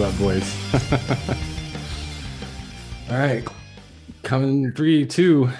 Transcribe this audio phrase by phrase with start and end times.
[0.00, 0.06] Yeah.
[0.06, 0.56] That voice.
[3.10, 3.46] All right.
[4.22, 5.50] Coming three, two.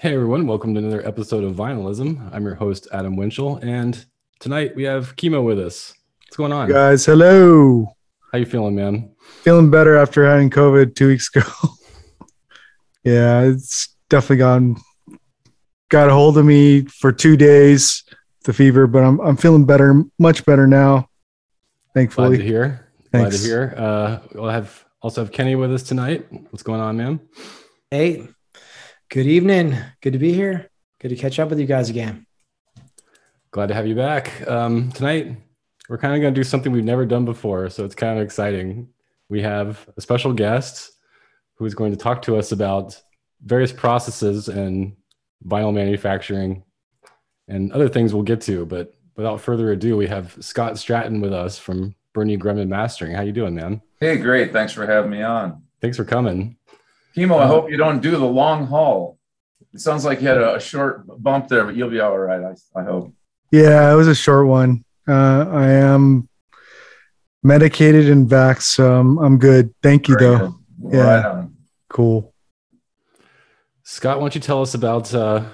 [0.00, 2.30] Hey everyone, welcome to another episode of Vinylism.
[2.30, 4.04] I'm your host, Adam Winchell, and
[4.38, 5.94] tonight we have Chemo with us.
[6.26, 6.68] What's going on?
[6.68, 7.86] Guys, hello.
[8.32, 9.14] How you feeling, man?
[9.42, 11.48] Feeling better after having COVID two weeks ago.
[13.02, 14.76] yeah, it's definitely gone
[15.88, 18.04] got a hold of me for two days,
[18.44, 21.08] the fever, but I'm I'm feeling better, much better now.
[21.94, 22.36] Thankfully.
[22.36, 22.85] Glad to hear.
[23.20, 23.74] Glad to hear.
[23.76, 26.26] Uh, we'll have also have Kenny with us tonight.
[26.50, 27.20] What's going on, man?
[27.90, 28.28] Hey,
[29.08, 29.76] good evening.
[30.00, 30.70] Good to be here.
[31.00, 32.26] Good to catch up with you guys again.
[33.50, 34.46] Glad to have you back.
[34.48, 35.36] Um, tonight,
[35.88, 38.24] we're kind of going to do something we've never done before, so it's kind of
[38.24, 38.88] exciting.
[39.28, 40.92] We have a special guest
[41.54, 43.00] who is going to talk to us about
[43.42, 44.96] various processes and
[45.44, 46.64] vinyl manufacturing
[47.48, 48.66] and other things we'll get to.
[48.66, 53.12] But without further ado, we have Scott Stratton with us from Bernie Grundman Mastering.
[53.12, 53.82] How you doing, man?
[54.00, 54.50] Hey, great.
[54.50, 55.62] Thanks for having me on.
[55.82, 56.56] Thanks for coming.
[57.14, 59.18] Chemo, I hope you don't do the long haul.
[59.74, 62.42] It sounds like you had a, short bump there, but you'll be all right.
[62.42, 63.12] I, I hope.
[63.52, 64.82] Yeah, it was a short one.
[65.06, 66.26] Uh, I am
[67.42, 69.74] medicated and vaxxed, so I'm, I'm good.
[69.82, 70.54] Thank you, Very though.
[70.90, 71.48] Yeah, right
[71.90, 72.34] cool.
[73.82, 75.44] Scott, why don't you tell us about uh,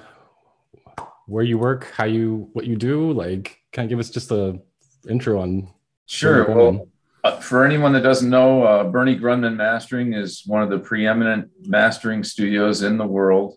[1.26, 3.10] where you work, how you, what you do?
[3.10, 4.60] Like, kind of give us just a
[5.08, 5.68] intro on.
[6.06, 6.48] Sure.
[6.48, 6.88] Well,
[7.24, 11.50] uh, for anyone that doesn't know, uh, Bernie Grundman Mastering is one of the preeminent
[11.66, 13.56] mastering studios in the world.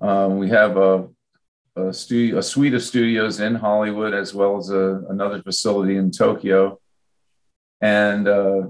[0.00, 1.08] Um, we have a,
[1.76, 6.10] a, studio, a suite of studios in Hollywood, as well as a, another facility in
[6.10, 6.78] Tokyo.
[7.80, 8.68] And uh,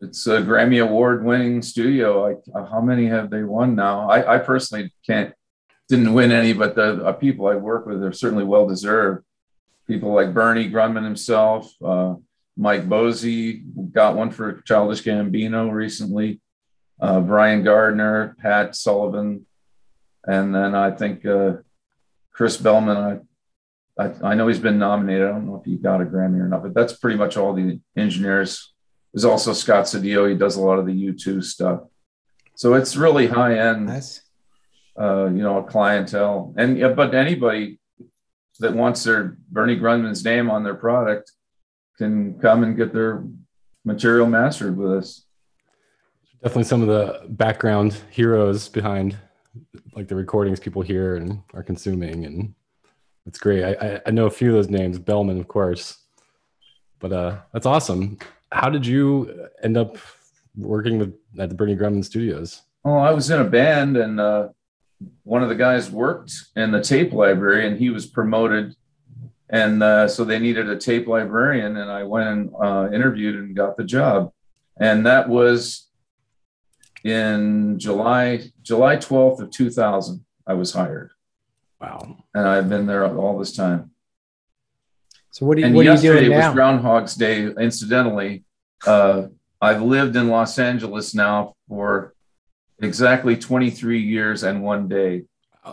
[0.00, 2.22] it's a Grammy Award winning studio.
[2.22, 4.08] Like, uh, how many have they won now?
[4.08, 5.34] I, I personally can't,
[5.88, 9.24] didn't win any, but the uh, people I work with are certainly well deserved.
[9.86, 12.14] People like Bernie Grundman himself, uh,
[12.56, 16.40] Mike Bozzi got one for Childish Gambino recently,
[17.00, 19.46] uh, Brian Gardner, Pat Sullivan,
[20.24, 21.54] and then I think uh,
[22.32, 22.96] Chris Bellman.
[23.98, 25.26] I, I, I know he's been nominated.
[25.26, 27.52] I don't know if he got a Grammy or not, but that's pretty much all
[27.52, 28.74] the engineers
[29.14, 30.28] there's also Scott Sedillo.
[30.28, 31.82] He does a lot of the U2 stuff.
[32.56, 34.22] So it's really high end, nice.
[35.00, 36.52] uh, you know, clientele.
[36.56, 37.78] And yeah, but anybody
[38.58, 41.30] that wants their Bernie Grundman's name on their product
[41.98, 43.24] can come and get their
[43.84, 45.24] material mastered with us.
[46.42, 49.16] Definitely some of the background heroes behind
[49.94, 52.24] like the recordings people hear and are consuming.
[52.24, 52.54] And
[53.26, 53.64] it's great.
[53.64, 55.98] I, I know a few of those names, Bellman, of course,
[56.98, 58.18] but uh, that's awesome
[58.54, 59.98] how did you end up
[60.56, 62.62] working with at the Bernie Grundman Studios?
[62.84, 64.48] Oh, I was in a band, and uh,
[65.24, 68.76] one of the guys worked in the tape library, and he was promoted,
[69.50, 73.54] and uh, so they needed a tape librarian, and I went and uh, interviewed and
[73.54, 74.32] got the job,
[74.78, 75.88] and that was
[77.04, 80.24] in July July twelfth of two thousand.
[80.46, 81.10] I was hired.
[81.80, 82.16] Wow!
[82.34, 83.90] And I've been there all this time.
[85.30, 86.46] So what, do you, and what are you doing now?
[86.46, 87.46] was Groundhog's Day.
[87.46, 88.44] Incidentally,
[88.86, 89.26] uh,
[89.60, 92.14] I've lived in Los Angeles now for
[92.80, 95.24] exactly 23 years and one day.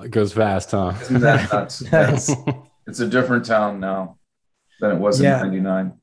[0.03, 0.93] It goes fast, huh?
[1.01, 1.83] Isn't that nuts?
[2.87, 4.17] it's a different town now
[4.79, 5.41] than it was yeah.
[5.41, 5.93] in 99.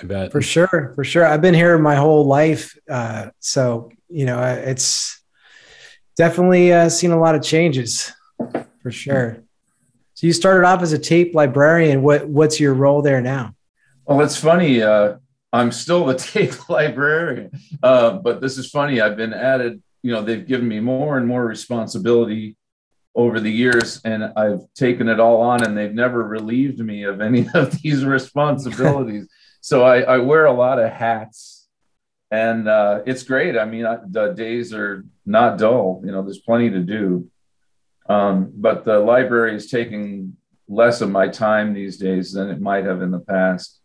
[0.00, 0.32] I bet.
[0.32, 0.92] For sure.
[0.94, 1.26] For sure.
[1.26, 2.76] I've been here my whole life.
[2.88, 5.20] Uh, so, you know, it's
[6.16, 8.12] definitely uh, seen a lot of changes
[8.82, 9.42] for sure.
[10.14, 12.02] So you started off as a tape librarian.
[12.02, 13.54] What what's your role there now?
[14.04, 14.82] Well, it's funny.
[14.82, 15.18] Uh,
[15.52, 19.00] I'm still the tape librarian, uh, but this is funny.
[19.00, 19.80] I've been added.
[20.02, 22.56] You know, they've given me more and more responsibility
[23.18, 27.20] over the years, and I've taken it all on, and they've never relieved me of
[27.20, 29.26] any of these responsibilities.
[29.60, 31.66] so I, I, wear a lot of hats,
[32.30, 33.58] and uh, it's great.
[33.58, 36.00] I mean, I, the days are not dull.
[36.04, 37.28] You know, there's plenty to do.
[38.08, 40.36] Um, but the library is taking
[40.68, 43.80] less of my time these days than it might have in the past.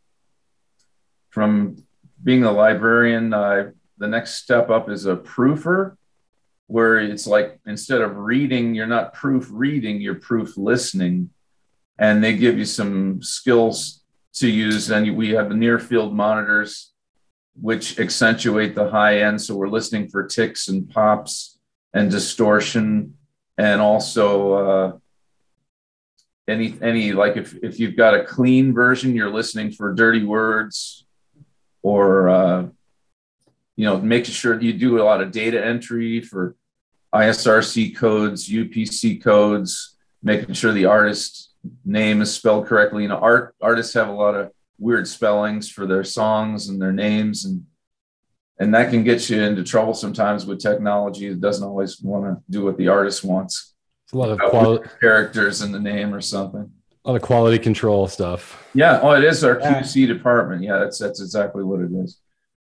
[1.31, 1.83] From
[2.24, 5.97] being a librarian, uh, the next step up is a proofer,
[6.68, 11.30] where it's like instead of reading, you're not proof reading, you're proof listening.
[12.00, 14.04] And they give you some skills
[14.36, 14.89] to use.
[14.89, 16.92] And we have the near field monitors,
[17.60, 19.42] which accentuate the high end.
[19.42, 21.60] So we're listening for ticks and pops
[21.94, 23.15] and distortion
[23.57, 24.98] and also uh,
[26.48, 31.06] any any like if if you've got a clean version, you're listening for dirty words,
[31.81, 32.68] or uh,
[33.75, 36.56] you know making sure you do a lot of data entry for
[37.14, 41.52] ISRC codes, UPC codes, making sure the artist
[41.86, 43.04] name is spelled correctly.
[43.04, 46.92] You know, art artists have a lot of weird spellings for their songs and their
[46.92, 47.66] names and
[48.60, 52.42] and that can get you into trouble sometimes with technology that doesn't always want to
[52.52, 53.74] do what the artist wants.
[54.06, 56.72] It's a lot of uh, quality characters in the name or something.
[57.06, 58.70] A lot of quality control stuff.
[58.74, 59.00] Yeah.
[59.02, 59.81] Oh, it is our Yeah.
[59.81, 60.62] QC department.
[60.64, 62.20] Yeah, that's that's exactly what it is.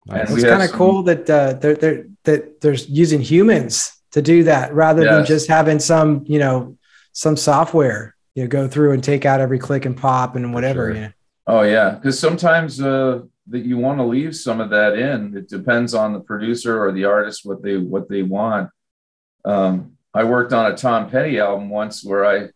[0.08, 0.30] Nice.
[0.30, 4.22] It's we kind of some- cool that uh, they're, they're that they're using humans to
[4.22, 6.78] do that rather than just having some you know
[7.12, 10.88] some software you know go through and take out every click and pop and whatever.
[10.88, 10.96] sure.
[10.96, 11.12] You know?
[11.48, 15.36] Oh yeah, because sometimes uh, that you want to leave some of that in.
[15.36, 18.70] It depends on the producer or the artist what they what they want.
[19.46, 22.50] Um, I worked on a Tom Petty album once where I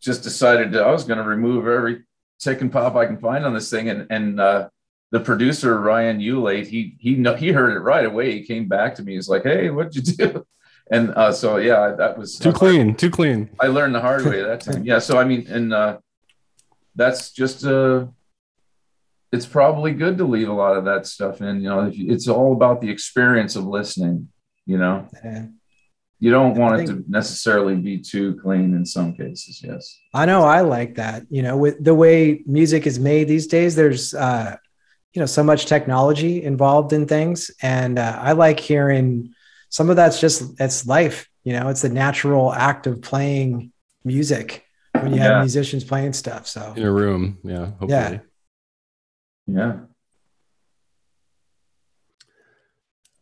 [0.00, 2.04] just decided that I was going to remove every
[2.38, 4.68] tick and pop I can find on this thing, and and uh,
[5.14, 8.32] the producer Ryan Ulyate he he know, he heard it right away.
[8.32, 9.14] He came back to me.
[9.14, 10.46] He's like, "Hey, what'd you do?"
[10.90, 12.94] And uh, so yeah, that was Too clean.
[12.94, 13.48] Too clean.
[13.58, 14.84] I learned the hard way that time.
[14.90, 14.98] Yeah.
[14.98, 15.98] So I mean, and uh,
[16.94, 18.06] that's just uh,
[19.32, 21.62] it's probably good to leave a lot of that stuff in.
[21.62, 24.28] You know, if you, it's all about the experience of listening.
[24.66, 25.46] You know, Yeah.
[26.18, 29.62] you don't want I it to necessarily be too clean in some cases.
[29.64, 29.82] Yes.
[30.12, 31.22] I know I like that.
[31.30, 34.56] You know, with the way music is made these days, there's uh,
[35.14, 39.34] you know so much technology involved in things, and uh, I like hearing
[39.68, 41.28] some of that's just it's life.
[41.44, 43.72] You know, it's the natural act of playing
[44.04, 46.46] music when you have musicians playing stuff.
[46.46, 47.38] So In a room.
[47.44, 47.66] Yeah.
[47.66, 47.88] Hopefully.
[47.88, 48.18] Yeah.
[49.46, 49.76] Yeah.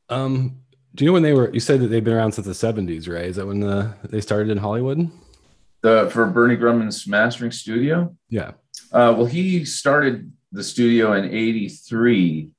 [0.08, 0.60] Um,
[0.94, 1.52] do you know when they were?
[1.52, 3.24] You said that they've been around since the '70s, right?
[3.24, 5.10] Is that when the, they started in Hollywood?
[5.80, 8.14] The for Bernie Grundman's mastering studio.
[8.28, 8.52] Yeah.
[8.92, 12.50] Uh, well, he started the studio in '83,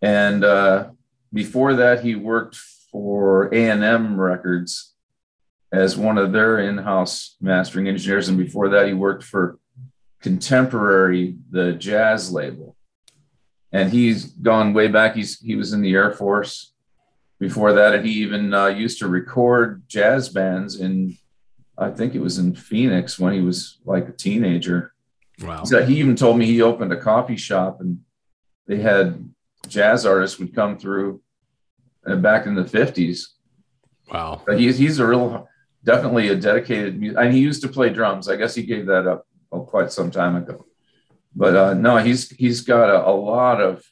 [0.00, 0.90] and uh,
[1.32, 2.56] before that, he worked
[2.90, 4.94] for A and M Records
[5.70, 9.58] as one of their in-house mastering engineers, and before that, he worked for
[10.20, 12.74] Contemporary, the jazz label.
[13.70, 15.14] And he's gone way back.
[15.14, 16.72] He's he was in the Air Force
[17.38, 21.16] before that, and he even uh, used to record jazz bands in,
[21.76, 24.92] I think it was in Phoenix when he was like a teenager.
[25.42, 25.64] Wow.
[25.64, 28.00] So he even told me he opened a coffee shop and
[28.66, 29.32] they had
[29.68, 31.22] jazz artists would come through
[32.06, 33.26] uh, back in the 50s.
[34.12, 34.42] Wow.
[34.46, 35.48] But he's, he's a real,
[35.84, 38.28] definitely a dedicated, and he used to play drums.
[38.28, 40.66] I guess he gave that up oh, quite some time ago.
[41.34, 43.84] But uh, no, he's he's got a, a lot of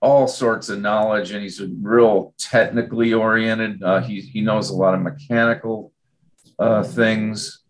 [0.00, 3.82] all sorts of knowledge, and he's a real technically oriented.
[3.82, 5.92] Uh, he he knows a lot of mechanical
[6.58, 7.64] uh, things,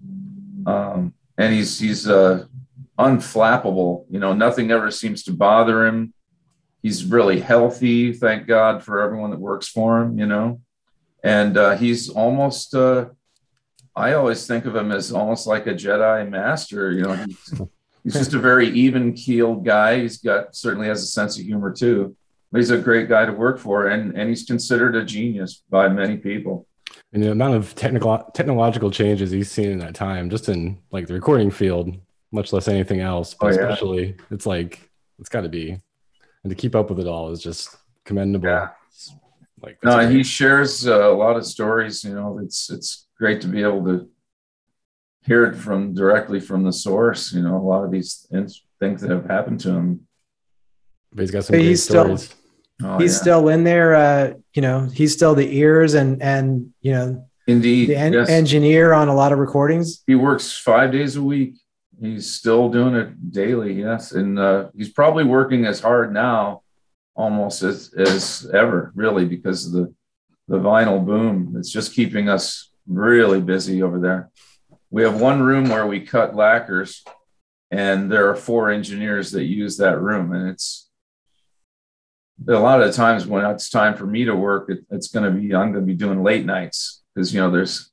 [0.67, 2.45] um, and he's he's uh,
[2.99, 4.05] unflappable.
[4.11, 6.13] You know, nothing ever seems to bother him.
[6.83, 8.13] He's really healthy.
[8.13, 10.19] Thank God for everyone that works for him.
[10.19, 10.61] You know,
[11.23, 12.75] and uh, he's almost.
[12.75, 13.07] Uh,
[13.97, 16.93] I always think of him as almost like a Jedi master.
[16.93, 17.61] You know, he's,
[18.05, 20.01] he's just a very even keeled guy.
[20.01, 22.17] He's got certainly has a sense of humor too.
[22.55, 26.17] He's a great guy to work for, and and he's considered a genius by many
[26.17, 26.68] people.
[27.13, 31.07] And the amount of technical technological changes he's seen in that time, just in like
[31.07, 31.97] the recording field,
[32.33, 33.33] much less anything else.
[33.35, 33.63] But Oh, yeah.
[33.69, 35.71] especially, it's like it's got to be,
[36.43, 38.47] and to keep up with it all is just commendable.
[38.49, 38.69] Yeah.
[39.63, 42.05] Like No, that's and he shares uh, a lot of stories.
[42.05, 44.09] You know, it's it's great to be able to
[45.23, 47.33] hear it from directly from the source.
[47.33, 48.27] You know, a lot of these
[48.79, 50.07] things that have happened to him.
[51.11, 52.35] but he's got some But great he's still- stories.
[52.83, 53.21] Oh, he's yeah.
[53.21, 53.95] still in there.
[53.95, 58.29] Uh, you know, he's still the ears and and you know indeed the en- yes.
[58.29, 60.03] engineer on a lot of recordings.
[60.07, 61.55] he works five days a week.
[62.01, 63.73] He's still doing it daily.
[63.73, 66.63] Yes, and uh, he's probably working as hard now,
[67.17, 69.95] almost as as ever, really, because of the
[70.47, 71.57] the vinyl boom.
[71.59, 74.31] It's just keeping us really busy over there.
[74.91, 77.05] We have one room where we cut lacquers,
[77.73, 80.88] and there are four engineers that use that room, and it's
[82.47, 85.25] a lot of the times when it's time for me to work, it, it's going
[85.25, 87.91] to be I'm going to be doing late nights because you know there's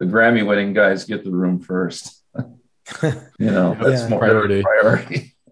[0.00, 2.22] the Grammy winning guys get the room first.
[3.02, 4.08] you know, that's Yeah.
[4.08, 4.62] more Priority.
[4.62, 5.32] priority.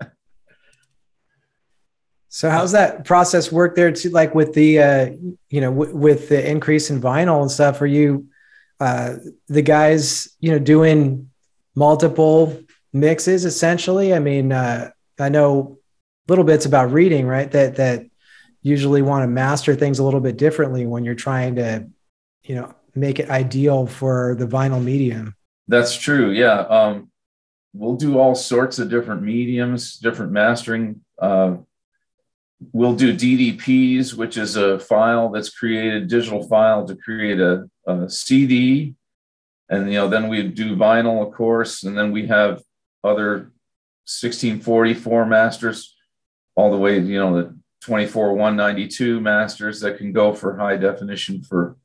[2.28, 4.10] So how's that process work there too?
[4.10, 5.10] Like with the, uh,
[5.50, 8.26] you know, w- with the increase in vinyl and stuff, are you,
[8.80, 11.30] uh, the guys, you know, doing
[11.76, 12.60] multiple
[12.92, 14.12] mixes essentially?
[14.12, 15.78] I mean, uh, I know
[16.26, 17.48] little bits about reading, right?
[17.52, 18.06] That, that
[18.64, 21.86] usually want to master things a little bit differently when you're trying to,
[22.42, 25.36] you know, make it ideal for the vinyl medium.
[25.68, 26.30] That's true.
[26.30, 26.60] Yeah.
[26.60, 27.10] Um,
[27.74, 31.02] we'll do all sorts of different mediums, different mastering.
[31.18, 31.58] Uh,
[32.72, 38.08] we'll do DDPs, which is a file that's created, digital file to create a, a
[38.08, 38.94] CD.
[39.68, 42.62] And, you know, then we do vinyl, of course, and then we have
[43.02, 43.52] other
[44.06, 45.94] 1644 masters,
[46.54, 47.53] all the way, you know, the
[47.84, 51.76] 24 192 masters that can go for high definition for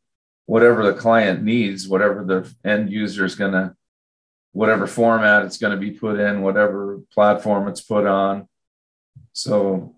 [0.45, 3.75] whatever the client needs, whatever the end user is going to,
[4.53, 8.47] whatever format it's going to be put in, whatever platform it's put on.
[9.33, 9.95] So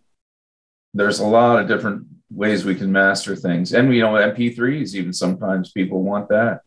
[0.93, 3.71] there's a lot of different ways we can master things.
[3.71, 6.61] And, you know, MP3s, even sometimes people want that.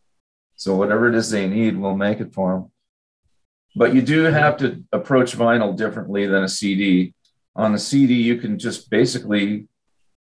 [0.54, 2.70] So whatever it is they need, we'll make it for them.
[3.74, 7.13] But you do have to approach vinyl differently than a CD.
[7.56, 9.68] On a CD, you can just basically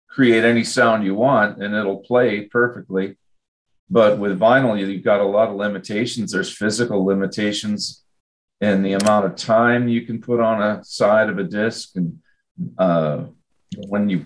[0.10, 3.18] create any sound you want and it'll play perfectly.
[3.89, 6.32] But with vinyl, you've got a lot of limitations.
[6.32, 8.03] There's physical limitations
[8.62, 11.96] in the amount of time you can put on a side of a disc.
[11.96, 12.20] And
[12.77, 13.25] uh,
[13.88, 14.25] when you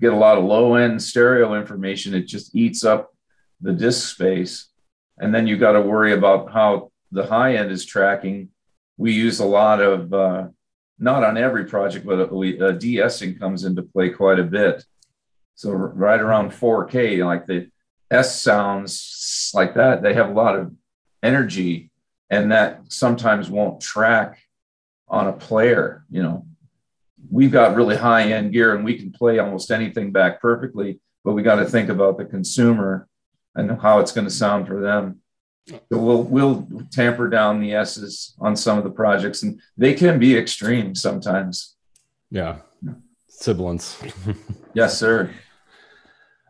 [0.00, 3.14] get a lot of low end stereo information, it just eats up
[3.60, 4.68] the disk space.
[5.18, 8.50] And then you got to worry about how the high end is tracking.
[8.98, 10.48] We use a lot of, uh,
[10.98, 14.84] not on every project, but we, uh, de-essing comes into play quite a bit.
[15.54, 17.70] So right around 4K, like the
[18.10, 20.72] S sounds like that, they have a lot of
[21.22, 21.90] energy
[22.30, 24.38] and that sometimes won't track
[25.08, 26.46] on a player, you know.
[27.30, 31.32] We've got really high end gear and we can play almost anything back perfectly, but
[31.32, 33.08] we got to think about the consumer
[33.54, 35.20] and how it's going to sound for them.
[35.68, 40.18] So we'll we'll tamper down the S's on some of the projects, and they can
[40.18, 41.74] be extreme sometimes.
[42.30, 42.58] Yeah,
[43.28, 44.00] sibilance.
[44.74, 45.30] yes, sir.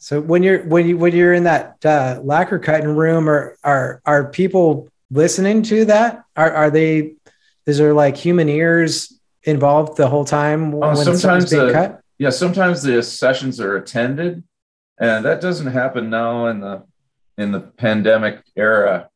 [0.00, 4.02] So when you're when you when you're in that uh, lacquer cutting room, or are
[4.04, 6.22] are people listening to that?
[6.36, 7.14] Are are they?
[7.64, 12.00] Is there like human ears involved the whole time Uh, when sometimes being the- cut?
[12.18, 14.42] Yeah, sometimes the sessions are attended,
[14.98, 16.82] and that doesn't happen now in the
[17.38, 19.08] in the pandemic era.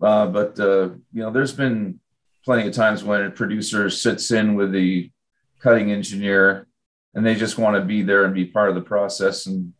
[0.00, 2.00] Uh, but uh, you know, there's been
[2.44, 5.10] plenty of times when a producer sits in with the
[5.60, 6.66] cutting engineer,
[7.14, 9.72] and they just want to be there and be part of the process and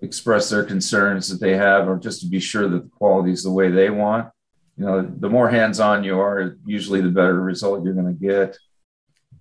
[0.00, 3.44] express their concerns that they have, or just to be sure that the quality is
[3.44, 4.28] the way they want.
[4.76, 8.56] You know, the more hands-on you are, usually the better result you're going to get.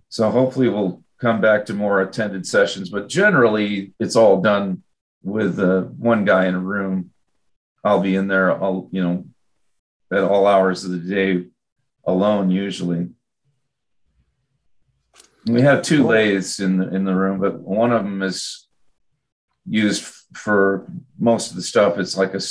[0.10, 4.84] So hopefully we'll come back to more attended sessions, but generally it's all done
[5.24, 7.11] with uh, one guy in a room.
[7.84, 9.26] I'll be in there, all you know,
[10.12, 11.48] at all hours of the day,
[12.06, 13.10] alone usually.
[15.46, 18.68] We have two lathes in the in the room, but one of them is
[19.66, 20.88] used for
[21.20, 21.98] most of the stuff.
[21.98, 22.42] It's like a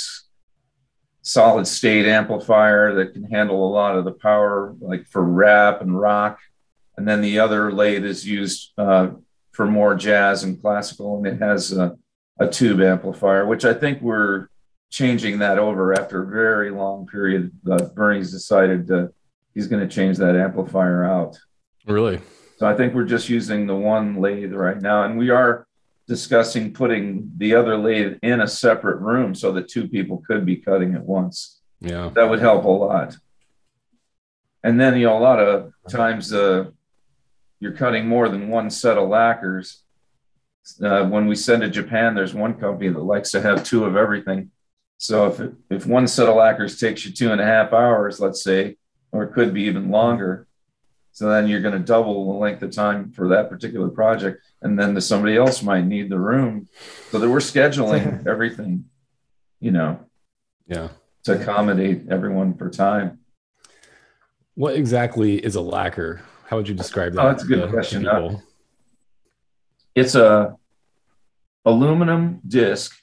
[1.21, 5.99] solid state amplifier that can handle a lot of the power, like for rap and
[5.99, 6.39] rock
[7.01, 9.09] and then the other lathe is used uh,
[9.53, 11.97] for more jazz and classical, and it has a,
[12.39, 14.47] a tube amplifier, which I think we're
[14.95, 17.49] changing that over after a very long period.
[17.69, 19.07] Uh, Bernie's decided uh,
[19.55, 21.39] he's going to change that amplifier out.
[21.87, 22.19] really?
[22.57, 25.65] So I think we're just using the one lathe right now, and we are
[26.07, 30.57] discussing putting the other lathe in a separate room so that two people could be
[30.57, 32.11] cutting at once Yeah.
[32.13, 33.17] that would help a lot.
[34.63, 36.65] And then, you know, a lot of times uh,
[37.59, 39.81] you're cutting more than one set of lacquers.
[40.83, 43.95] Uh, when we send to Japan, there's one company that likes to have two of
[43.95, 44.51] everything.
[45.01, 48.19] So if it, if one set of lacquers takes you two and a half hours,
[48.19, 48.77] let's say,
[49.11, 50.45] or it could be even longer,
[51.11, 54.77] so then you're going to double the length of time for that particular project, and
[54.77, 56.67] then the, somebody else might need the room.
[57.09, 58.85] So that we're scheduling everything,
[59.59, 60.01] you know,
[60.67, 60.89] Yeah.
[61.23, 63.21] to accommodate everyone for time.
[64.53, 66.21] What exactly is a lacquer?
[66.45, 67.25] How would you describe that?
[67.25, 68.01] Oh, that's a good to- to question.
[68.03, 68.43] people?
[69.95, 70.55] It's a
[71.65, 72.95] aluminum disc.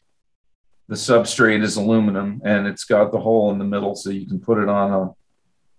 [0.88, 4.40] The substrate is aluminum, and it's got the hole in the middle, so you can
[4.40, 5.11] put it on a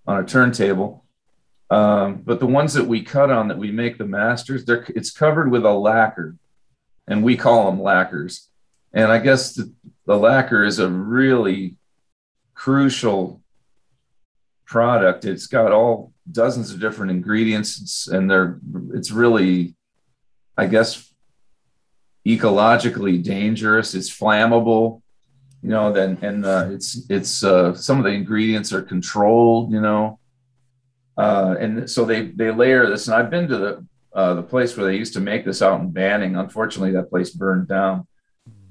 [0.10, 1.06] on a turntable.
[1.72, 5.12] Um, but the ones that we cut on that we make the masters, they're it's
[5.12, 6.36] covered with a lacquer,
[7.08, 8.50] and we call them lacquers.
[8.94, 9.72] And I guess the,
[10.06, 11.75] the lacquer is a really
[12.54, 13.42] crucial
[14.66, 15.25] product.
[15.25, 18.60] It's got all dozens of different ingredients, and they're
[18.94, 19.75] it's really,
[20.56, 21.09] I guess,
[22.29, 23.95] ecologically dangerous.
[23.95, 25.01] It's flammable,
[25.63, 25.91] you know.
[25.91, 30.19] Then and uh, it's it's uh, some of the ingredients are controlled, you know.
[31.17, 34.75] Uh, and so they they layer this, and I've been to the uh, the place
[34.75, 36.36] where they used to make this out in Banning.
[36.36, 38.07] Unfortunately, that place burned down.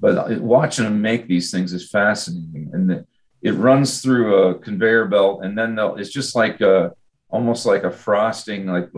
[0.01, 3.07] But watching them make these things is fascinating, and it,
[3.41, 6.93] it runs through a conveyor belt, and then they'll, it's just like a,
[7.29, 8.65] almost like a frosting.
[8.65, 8.89] Like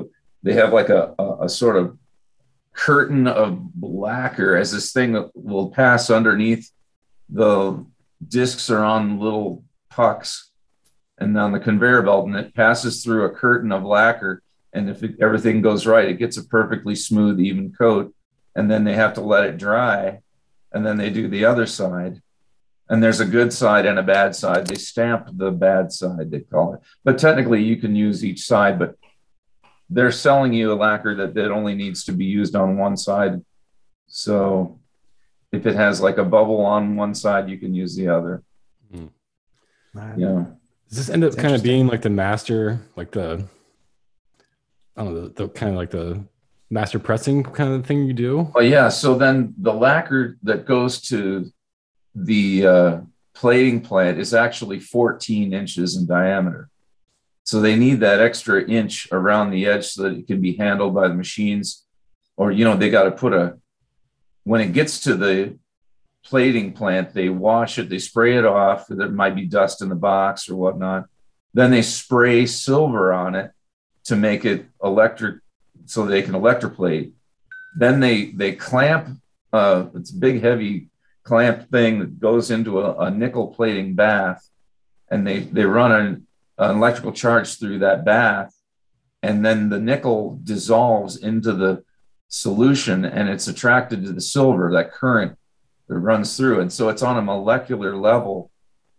[0.44, 1.98] they have like a, a, a sort of
[2.74, 6.72] curtain of lacquer as this thing will pass underneath
[7.30, 7.86] the
[8.28, 10.52] discs are on little pucks
[11.18, 14.42] and on the conveyor belt and it passes through a curtain of lacquer
[14.74, 18.14] And if it, everything goes right, it gets a perfectly smooth, even coat.
[18.56, 20.20] And then they have to let it dry.
[20.72, 22.22] And then they do the other side.
[22.90, 24.68] And there's a good side and a bad side.
[24.68, 26.82] They stamp the bad side, they call it.
[27.04, 28.80] But technically, you can use each side.
[28.80, 28.96] But
[29.92, 33.42] they're selling you a lacquer that, that only needs to be used on one side.
[34.08, 34.80] So
[35.52, 38.42] if it has like a bubble on one side, you can use the other.
[38.96, 39.10] Mm.
[40.18, 40.46] Yeah.
[40.88, 43.46] Does this end up kind of being like the master, like the,
[44.96, 46.24] I don't know, the, the kind of like the
[46.70, 48.50] master pressing kind of thing you do?
[48.56, 48.88] Oh yeah.
[48.88, 51.52] So then the lacquer that goes to
[52.16, 53.02] the uh,
[53.34, 56.70] plating plant is actually 14 inches in diameter.
[57.44, 60.94] So they need that extra inch around the edge so that it can be handled
[60.94, 61.86] by the machines.
[62.38, 63.58] Or, you know, they got to put a,
[64.44, 65.58] when it gets to the
[66.24, 68.88] plating plant, they wash it, they spray it off.
[68.88, 71.06] There might be dust in the box or whatnot.
[71.54, 73.52] Then they spray silver on it
[74.06, 75.42] to make it electric
[75.86, 77.12] so they can electroplate.
[77.78, 79.22] Then they they clamp
[79.54, 80.88] uh, it's a big heavy
[81.24, 84.48] clamp thing that goes into a, a nickel plating bath
[85.10, 86.28] and they they run an,
[86.62, 88.54] Uh, an electrical charge through that bath
[89.24, 91.84] and then the nickel dissolves into the
[92.28, 95.36] solution and it's attracted to the silver that current
[95.88, 98.52] that runs through and so it's on a molecular level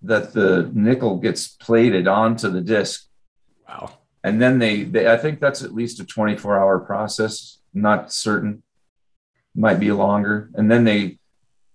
[0.03, 3.07] that the nickel gets plated onto the disc.
[3.69, 3.99] Wow.
[4.25, 8.63] And then they, they i think that's at least a 24 hour process not certain.
[9.55, 10.51] Might be longer.
[10.55, 11.19] And then they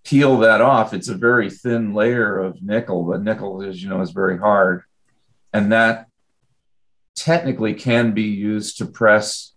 [0.04, 0.94] peel that off.
[0.94, 4.84] It's a very thin layer of nickel but nickel as you know is very hard
[5.58, 6.08] and that
[7.16, 9.54] technically can be used to press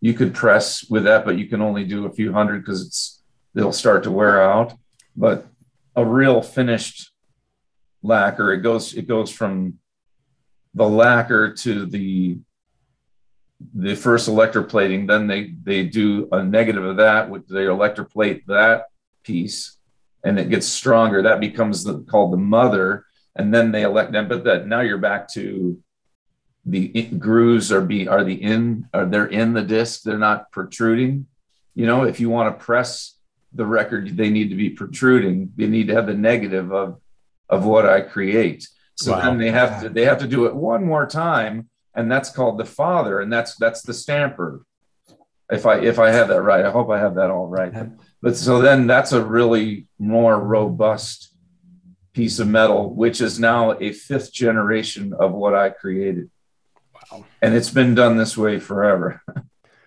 [0.00, 3.22] you could press with that, but you can only do a few hundred because it's
[3.54, 4.72] they'll start to wear out.
[5.14, 5.46] But
[5.94, 7.12] a real finished
[8.02, 9.78] lacquer, it goes it goes from
[10.74, 12.38] the lacquer to the
[13.74, 15.06] the first electroplating.
[15.06, 18.86] Then they they do a negative of that, which they electroplate that
[19.22, 19.76] piece,
[20.24, 21.22] and it gets stronger.
[21.22, 23.04] That becomes the, called the mother,
[23.40, 24.28] and then they elect them.
[24.28, 25.82] But that now you're back to
[26.66, 30.02] the grooves are be are the in are they're in the disc.
[30.02, 31.26] They're not protruding.
[31.74, 33.16] You know if you want to press
[33.52, 35.52] the record they need to be protruding.
[35.56, 37.00] They need to have the negative of
[37.48, 38.68] of what i create.
[38.94, 39.22] So wow.
[39.22, 42.58] then they have to they have to do it one more time and that's called
[42.58, 44.64] the father and that's that's the stamper.
[45.50, 46.64] If i if i have that right.
[46.64, 47.72] I hope i have that all right.
[48.22, 51.30] But so then that's a really more robust
[52.20, 56.30] piece of metal which is now a fifth generation of what i created
[57.42, 59.22] and it's been done this way forever.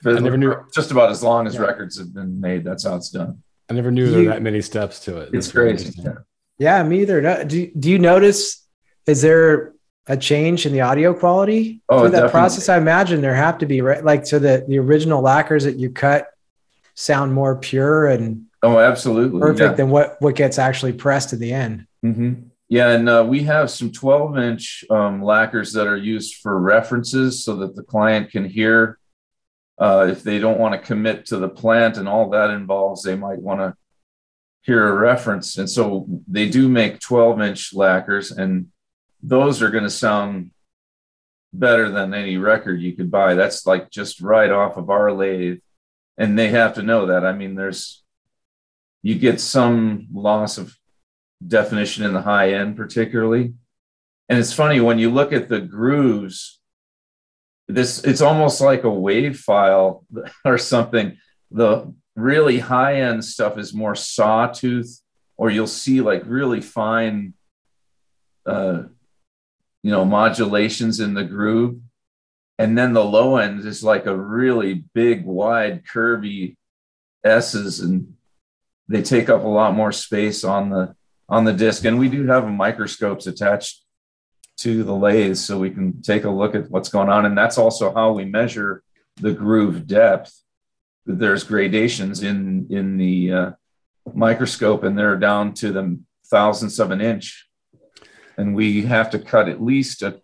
[0.06, 1.62] I never knew just about as long as yeah.
[1.62, 2.64] records have been made.
[2.64, 3.42] That's how it's done.
[3.70, 5.30] I never knew there were that many steps to it.
[5.34, 5.94] It's crazy.
[6.02, 6.16] Yeah.
[6.58, 7.22] yeah, me either.
[7.22, 8.68] No, do Do you notice?
[9.06, 9.74] Is there
[10.08, 12.32] a change in the audio quality oh, through that definitely.
[12.32, 12.70] process?
[12.70, 15.90] I imagine there have to be right, like so that the original lacquers that you
[15.90, 16.28] cut
[16.96, 19.74] sound more pure and oh, absolutely perfect yeah.
[19.74, 21.88] than what what gets actually pressed at the end.
[22.04, 22.34] Mm-hmm.
[22.70, 27.44] Yeah, and uh, we have some 12 inch um, lacquers that are used for references
[27.44, 28.98] so that the client can hear
[29.80, 33.16] uh, if they don't want to commit to the plant and all that involves, they
[33.16, 33.76] might want to
[34.62, 35.58] hear a reference.
[35.58, 38.68] And so they do make 12 inch lacquers, and
[39.22, 40.52] those are going to sound
[41.52, 43.36] better than any record you could buy.
[43.36, 45.60] That's like just right off of our lathe.
[46.18, 47.26] And they have to know that.
[47.26, 48.04] I mean, there's,
[49.02, 50.76] you get some loss of
[51.48, 53.54] definition in the high end, particularly.
[54.30, 56.60] And it's funny when you look at the grooves,
[57.68, 60.06] this it's almost like a wave file
[60.46, 61.18] or something.
[61.52, 65.02] The really high end stuff is more sawtooth,
[65.38, 67.34] or you'll see like really fine,
[68.46, 68.84] uh,
[69.82, 71.80] you know, modulations in the groove.
[72.60, 76.56] And then the low end is like a really big, wide, curvy
[77.24, 78.16] S's, and
[78.88, 80.96] they take up a lot more space on the
[81.30, 81.86] on the disc.
[81.86, 83.84] And we do have microscopes attached
[84.58, 87.26] to the lathe so we can take a look at what's going on.
[87.26, 88.84] And that's also how we measure
[89.16, 90.34] the groove depth.
[91.06, 93.52] There's gradations in, in the uh,
[94.14, 97.48] microscope, and they're down to the thousandths of an inch.
[98.38, 100.22] And we have to cut at least a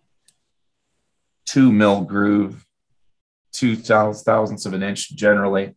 [1.46, 2.66] two mil groove,
[3.52, 5.76] two thousandths of an inch generally.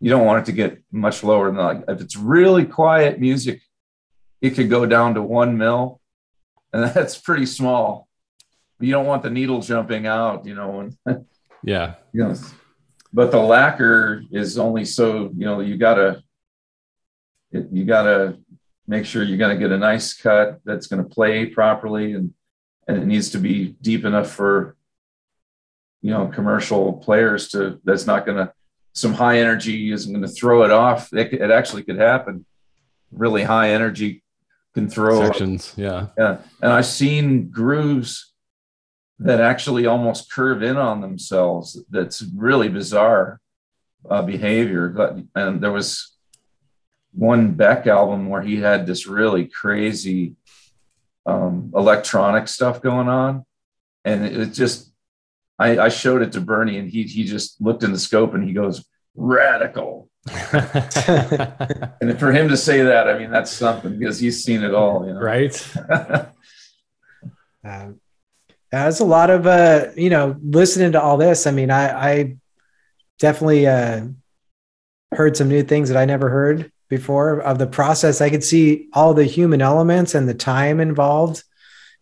[0.00, 1.84] You don't want it to get much lower than that.
[1.88, 3.62] If it's really quiet music,
[4.40, 6.00] it could go down to one mil,
[6.72, 8.08] and that's pretty small.
[8.78, 10.90] You don't want the needle jumping out, you know.
[11.62, 11.94] yeah.
[12.12, 12.34] You know,
[13.12, 16.22] but the lacquer is only so you know you gotta
[17.50, 18.38] you gotta
[18.86, 22.34] make sure you're gonna get a nice cut that's gonna play properly and
[22.86, 24.76] and it needs to be deep enough for
[26.02, 28.52] you know commercial players to that's not to
[28.96, 31.12] some high energy isn't going to throw it off.
[31.12, 32.46] It, it actually could happen.
[33.12, 34.22] Really high energy
[34.76, 35.72] can throw sections.
[35.74, 36.08] Yeah.
[36.18, 36.36] Yeah.
[36.60, 38.34] And I've seen grooves
[39.18, 41.82] that actually almost curve in on themselves.
[41.88, 43.40] That's really bizarre
[44.08, 44.90] uh, behavior.
[44.90, 46.14] But, and there was
[47.12, 50.36] one Beck album where he had this really crazy
[51.24, 53.46] um, electronic stuff going on.
[54.04, 54.92] And it, it just,
[55.58, 58.44] I, I showed it to Bernie and he, he just looked in the scope and
[58.44, 58.84] he goes,
[59.14, 60.10] radical.
[62.00, 65.06] and for him to say that, I mean, that's something because he's seen it all,
[65.06, 65.20] you know?
[65.20, 65.76] right.
[67.64, 68.00] um,
[68.72, 71.46] there's a lot of uh, you know, listening to all this.
[71.46, 72.36] I mean, I, I
[73.18, 74.06] definitely uh,
[75.12, 78.20] heard some new things that I never heard before of the process.
[78.20, 81.44] I could see all the human elements and the time involved,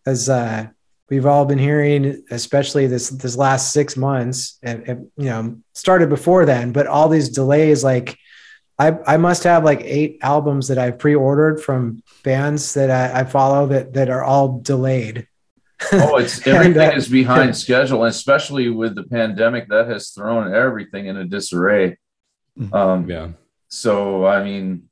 [0.05, 0.67] as uh,
[1.09, 4.57] we've all been hearing, especially this this last six months.
[4.63, 8.17] And, and you know, started before then, but all these delays, like.
[8.77, 13.23] I, I must have like eight albums that I've pre-ordered from bands that I, I
[13.23, 15.29] follow that that are all delayed
[15.91, 20.53] oh, it's everything and, uh, is behind schedule, especially with the pandemic that has thrown
[20.53, 21.97] everything in a disarray.
[22.57, 22.73] Mm-hmm.
[22.73, 23.29] Um, yeah.
[23.67, 24.89] So, I mean,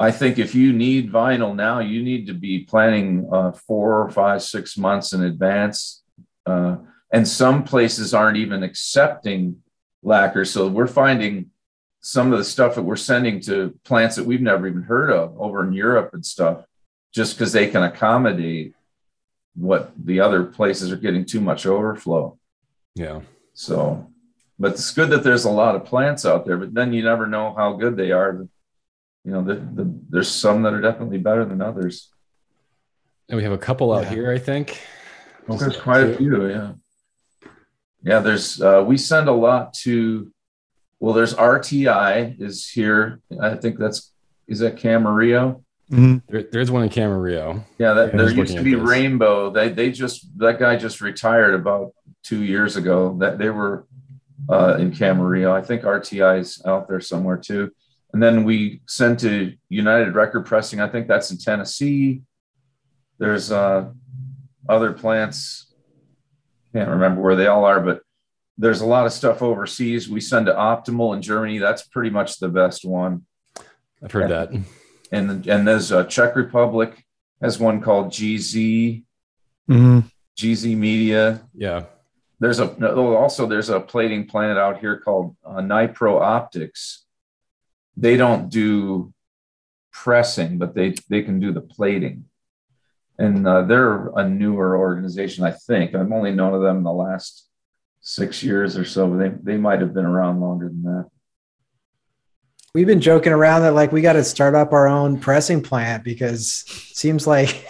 [0.00, 3.52] I think if you need vinyl now, you need to be planning uh,
[4.38, 6.02] six months in advance.
[6.46, 6.76] Uh,
[7.12, 9.62] and some places aren't even accepting
[10.02, 10.44] lacquer.
[10.44, 11.50] So we're finding
[12.00, 15.38] some of the stuff that we're sending to plants that we've never even heard of
[15.40, 16.64] over in Europe and stuff,
[17.12, 18.74] just because they can accommodate
[19.54, 22.38] what the other places are getting too much overflow.
[22.94, 23.20] Yeah.
[23.54, 24.08] So,
[24.58, 27.26] but it's good that there's a lot of plants out there, but then you never
[27.26, 28.46] know how good they are.
[29.28, 32.08] You know, the, the, there's some that are definitely better than others.
[33.28, 34.08] And we have a couple out yeah.
[34.08, 34.80] here, I think.
[35.46, 36.72] Well, there's quite a few, yeah.
[38.02, 40.32] Yeah, there's uh, we send a lot to
[40.98, 43.20] well, there's RTI is here.
[43.38, 44.14] I think that's
[44.46, 45.62] is that Camarillo.
[45.92, 46.16] Mm-hmm.
[46.26, 47.66] There, there's one in Camarillo.
[47.76, 49.50] Yeah, that, there used to be Rainbow.
[49.50, 53.14] They they just that guy just retired about two years ago.
[53.20, 53.86] That they were
[54.48, 55.52] uh, in Camarillo.
[55.52, 57.72] I think RTI is out there somewhere too.
[58.12, 60.80] And then we sent to United Record Pressing.
[60.80, 62.22] I think that's in Tennessee.
[63.18, 63.90] There's uh,
[64.68, 65.74] other plants.
[66.72, 68.00] Can't remember where they all are, but
[68.56, 70.08] there's a lot of stuff overseas.
[70.08, 71.58] We send to Optimal in Germany.
[71.58, 73.26] That's pretty much the best one.
[74.02, 74.52] I've heard that
[75.12, 77.04] and and there's a Czech Republic
[77.40, 79.04] has one called GZ,
[79.70, 80.00] mm-hmm.
[80.36, 81.42] GZ Media.
[81.54, 81.84] Yeah.
[82.40, 87.04] There's a also there's a plating plant out here called uh, Nipro Optics.
[87.98, 89.12] They don't do
[89.92, 92.26] pressing, but they they can do the plating,
[93.18, 95.44] and uh, they're a newer organization.
[95.44, 97.46] I think I've only known of them in the last
[98.00, 99.08] six years or so.
[99.08, 101.10] But they they might have been around longer than that
[102.74, 106.04] we've been joking around that like we got to start up our own pressing plant
[106.04, 107.66] because it seems like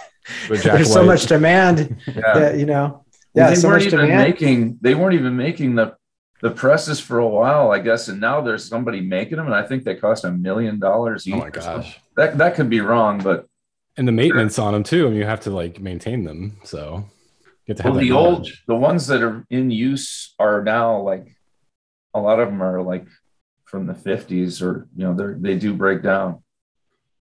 [0.47, 0.85] there's White.
[0.85, 2.33] so much demand yeah.
[2.33, 4.29] that you know yeah well, they so weren't even demand.
[4.29, 5.95] making they weren't even making the
[6.41, 9.65] the presses for a while i guess and now there's somebody making them and i
[9.65, 13.19] think they cost a million dollars each oh my gosh that that could be wrong
[13.19, 13.45] but
[13.97, 14.65] and the maintenance sure.
[14.65, 17.05] on them too I mean, you have to like maintain them so
[17.65, 18.37] you have to have well, the knowledge.
[18.37, 21.35] old the ones that are in use are now like
[22.13, 23.05] a lot of them are like
[23.65, 26.41] from the 50s or you know they they do break down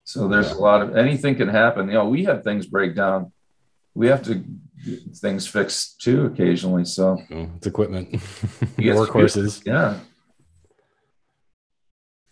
[0.05, 0.57] so there's yeah.
[0.57, 3.33] a lot of anything can happen you know we have things break down
[3.99, 4.37] we have to
[4.85, 8.13] get things fixed too occasionally so oh, it's equipment
[8.79, 9.99] workhorses yeah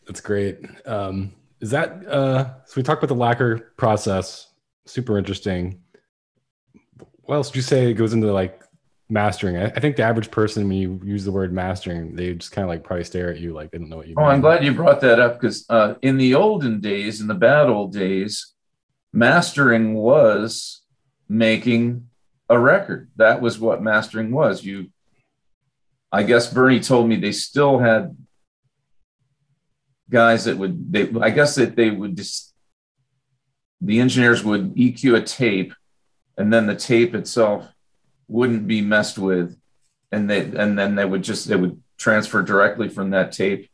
[0.07, 4.53] that's great um is that uh so we talked about the lacquer process
[4.87, 5.81] super interesting
[7.23, 8.63] what else did you say it goes into like
[9.09, 9.57] mastering.
[9.57, 12.65] I, I, think the average person, when you use the word mastering, they just kind
[12.65, 14.15] of like probably stare at you like they don't know what you.
[14.17, 14.31] Oh, mean.
[14.31, 17.69] I'm glad you brought that up because uh, in the olden days, in the bad
[17.69, 18.55] old days,
[19.13, 20.83] mastering was
[21.29, 22.09] making
[22.49, 23.11] a record.
[23.17, 24.65] That was what mastering was.
[24.65, 24.91] You,
[26.13, 28.17] I guess Bernie told me they still had
[30.11, 31.11] guys that would they.
[31.21, 32.55] I guess that they would just
[33.81, 35.75] the engineers would EQ a tape,
[36.39, 37.69] and then the tape itself
[38.29, 39.57] wouldn't be messed with
[40.13, 43.71] and they and then they would just they would transfer directly from that tape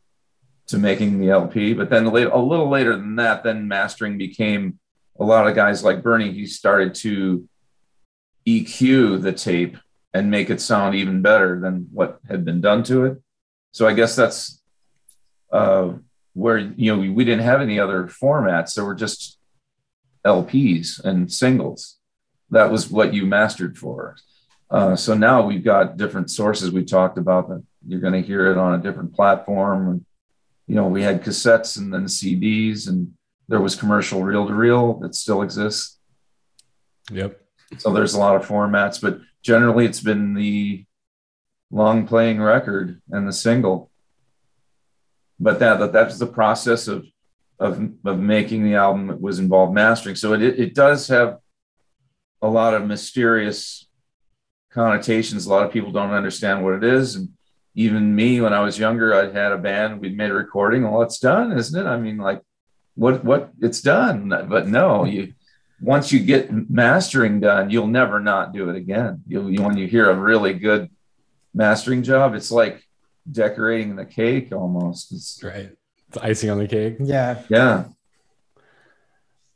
[0.67, 1.73] to making the LP.
[1.73, 4.79] But then a little later than that, then mastering became
[5.19, 6.31] a lot of guys like Bernie.
[6.31, 7.47] He started to
[8.47, 9.77] EQ the tape
[10.13, 13.21] and make it sound even better than what had been done to it.
[13.71, 14.61] So I guess that's
[15.51, 15.93] uh,
[16.33, 18.75] where you know we, we didn't have any other formats.
[18.75, 19.37] There were just
[20.25, 21.97] LPs and singles.
[22.49, 24.15] That was what you mastered for.
[24.69, 28.51] Uh, so now we've got different sources we talked about that you're going to hear
[28.51, 29.89] it on a different platform.
[29.89, 30.05] And,
[30.67, 33.13] you know, we had cassettes and then CDs, and
[33.53, 35.99] there was commercial reel to reel that still exists.
[37.11, 37.39] Yep.
[37.77, 40.85] So there's a lot of formats, but generally it's been the
[41.69, 43.91] long playing record and the single.
[45.39, 47.05] But that, that that's the process of
[47.59, 50.15] of of making the album it was involved mastering.
[50.15, 51.37] So it it does have
[52.41, 53.87] a lot of mysterious
[54.71, 55.45] connotations.
[55.45, 57.17] A lot of people don't understand what it is.
[57.17, 57.29] And
[57.75, 60.89] even me, when I was younger, I had a band, we'd made a recording.
[60.89, 61.87] Well, it's done, isn't it?
[61.87, 62.41] I mean, like
[62.95, 64.29] what what it's done.
[64.29, 65.33] But no, you
[65.81, 69.23] once you get mastering done, you'll never not do it again.
[69.27, 70.89] You, you when you hear a really good
[71.53, 72.83] mastering job, it's like
[73.29, 75.11] decorating the cake almost.
[75.11, 75.71] It's right.
[76.07, 76.97] It's icing on the cake.
[76.99, 77.41] Yeah.
[77.49, 77.85] Yeah.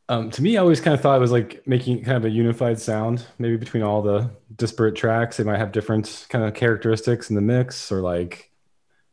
[0.09, 2.29] Um, to me, I always kind of thought it was like making kind of a
[2.29, 5.35] unified sound, maybe between all the disparate tracks.
[5.35, 8.49] They might have different kind of characteristics in the mix, or like,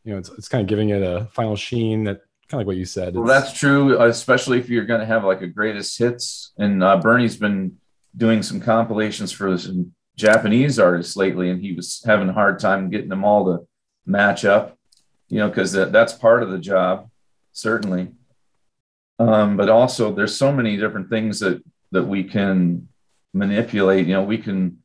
[0.05, 2.67] you know, it's, it's kind of giving it a final sheen that kind of like
[2.67, 3.15] what you said.
[3.15, 6.53] Well, that's true, especially if you're going to have like a greatest hits.
[6.57, 7.77] And uh, Bernie's been
[8.15, 12.89] doing some compilations for some Japanese artists lately, and he was having a hard time
[12.89, 13.67] getting them all to
[14.05, 14.77] match up,
[15.27, 17.09] you know, because that, that's part of the job,
[17.51, 18.09] certainly.
[19.17, 22.89] Um, but also, there's so many different things that that we can
[23.33, 24.07] manipulate.
[24.07, 24.79] You know, we can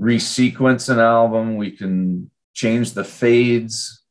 [0.00, 4.02] resequence an album, we can change the fades,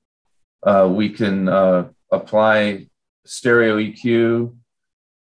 [0.63, 2.88] uh, we can uh, apply
[3.26, 4.56] stereo EQ,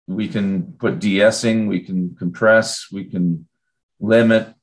[0.08, 3.48] we can put de-essing, we can compress, we can
[4.00, 4.54] limit.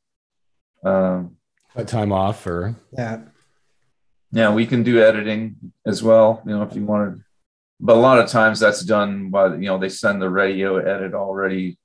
[0.85, 1.25] Uh,
[1.75, 3.21] Cut time off or Yeah.
[4.33, 6.43] yeah, we can do editing as well.
[6.45, 7.23] You know, if you wanted,
[7.79, 11.15] but a lot of times that's done by you know they send the radio edit
[11.15, 11.79] already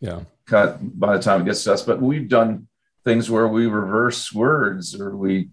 [0.00, 0.20] yeah.
[0.46, 1.82] cut by the time it gets to us.
[1.82, 2.68] But we've done
[3.04, 5.50] things where we reverse words or we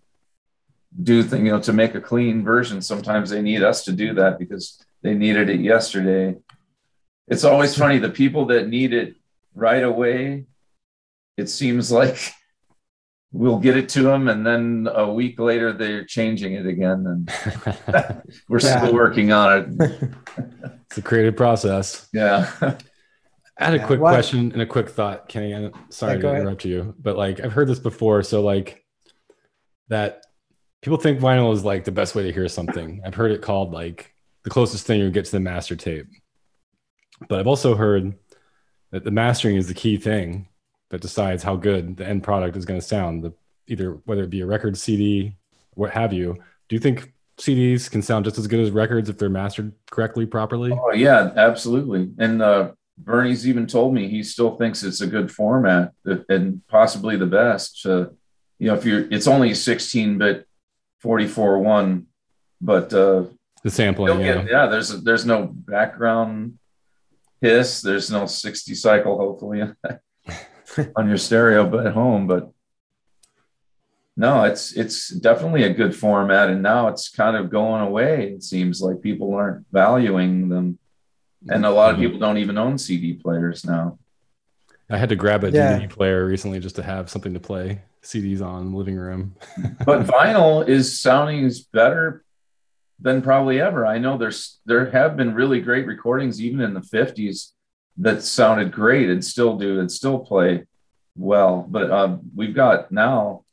[1.01, 2.81] do things you know to make a clean version.
[2.81, 6.35] Sometimes they need us to do that because they needed it yesterday.
[7.27, 9.15] It's always funny the people that need it
[9.53, 10.45] right away.
[11.37, 12.17] It seems like
[13.31, 17.31] we'll get it to them and then a week later they're changing it again and
[18.49, 18.77] we're Yeah.
[18.79, 20.09] still working on it
[20.85, 22.07] it's a creative process.
[22.13, 22.49] yeah
[23.59, 25.53] I had a Yeah, quick what- question and a quick thought, Kenny.
[25.53, 26.41] I'm sorry Yeah, to go ahead.
[26.43, 28.23] interrupt you, but like I've heard this before.
[28.23, 28.85] So like
[29.89, 30.23] that
[30.81, 33.01] people think vinyl is like the best way to hear something.
[33.05, 34.13] I've heard it called like
[34.43, 36.07] the closest thing you get to the master tape.
[37.27, 38.13] But I've also heard
[38.91, 40.47] that the mastering is the key thing
[40.89, 43.23] that decides how good the end product is going to sound.
[43.23, 43.33] The
[43.67, 45.35] either whether it be a record, CD,
[45.73, 46.37] what have you.
[46.69, 50.25] Do you think CDs can sound just as good as records if they're mastered correctly,
[50.25, 50.71] properly?
[50.71, 55.31] oh yeah absolutely and uh bernie's even told me he still thinks it's a good
[55.31, 55.91] format
[56.29, 58.07] and possibly the best uh,
[58.57, 60.46] you know if you're it's only 16 bit
[60.99, 62.05] 44 1
[62.61, 63.25] but uh
[63.63, 64.33] The sampling, You'll yeah.
[64.41, 66.57] get- yeah, there's there's no background
[67.41, 67.81] hiss.
[67.81, 69.61] There's no 60 cycle, hopefully,
[70.95, 72.25] on your stereo, but at home.
[72.27, 72.49] But
[74.15, 78.31] no, it's it's definitely a good format, and now it's kind of going away.
[78.33, 80.79] It seems like people aren't valuing them,
[81.47, 82.01] and a lot of Mhm.
[82.03, 83.99] people don't even own CD players now.
[84.89, 85.77] I had to grab a Yeah.
[85.77, 89.35] DVD player recently just to have something to play CDs on in the living room.
[89.85, 92.23] but vinyl is sounding better
[92.99, 93.85] than probably ever.
[93.85, 97.51] I know there's there have been really great recordings even in the 50s
[97.97, 100.65] that sounded great and still do and still play
[101.15, 101.65] well.
[101.67, 103.43] But um, we've got now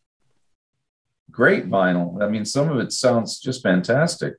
[1.31, 2.23] great vinyl.
[2.23, 4.35] I mean, some of it sounds just fantastic.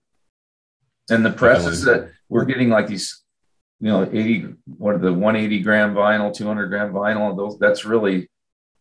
[1.09, 3.21] And the presses that we're getting like these,
[3.79, 8.29] you know, 80 what are the 180 gram vinyl, 200 gram vinyl, those that's really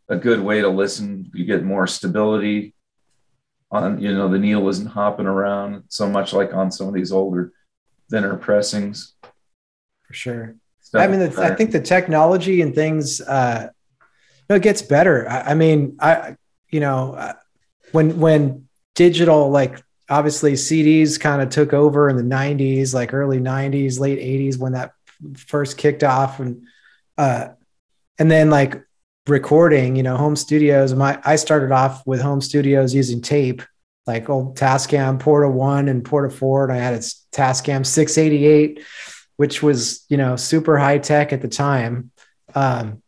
[0.09, 1.31] a good way to listen.
[1.35, 2.75] You get more stability
[3.71, 7.13] on, you know, the needle isn't hopping around so much like on some of these
[7.13, 7.53] older,
[8.11, 9.15] thinner pressings.
[10.03, 10.57] For sure.
[10.81, 13.69] It's I mean, the, I think the technology and things, uh,
[14.49, 15.29] no, it gets better.
[15.29, 16.37] I, I mean, I,
[16.69, 17.33] you know, uh,
[17.93, 23.39] when when digital, like obviously CDs kind of took over in the '90s, like early
[23.39, 24.93] '90s, late '80s, when that
[25.37, 26.67] first kicked off, and
[27.17, 27.49] uh,
[28.19, 28.85] and then like
[29.27, 30.95] recording, you know, home studios.
[30.95, 33.63] My I started off with home studios using tape,
[34.07, 38.85] like old Tascam Porta One and Porta Four, and I had a Tascam 688
[39.37, 42.11] which was you know super high tech at the time
[42.55, 43.03] um,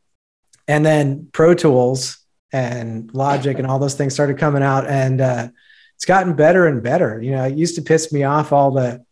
[0.67, 2.19] and then pro tools
[2.53, 5.49] and logic and all those things started coming out and uh,
[5.95, 9.05] it's gotten better and better you know it used to piss me off all the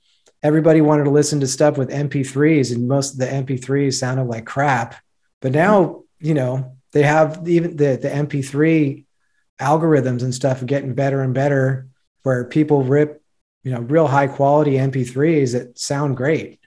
[0.42, 4.44] everybody wanted to listen to stuff with mp3s and most of the mp3s sounded like
[4.44, 4.96] crap
[5.40, 9.04] but now you know they have even the, the mp3
[9.60, 11.88] algorithms and stuff getting better and better
[12.22, 13.22] where people rip,
[13.62, 16.58] you know, real high quality MP3s that sound great.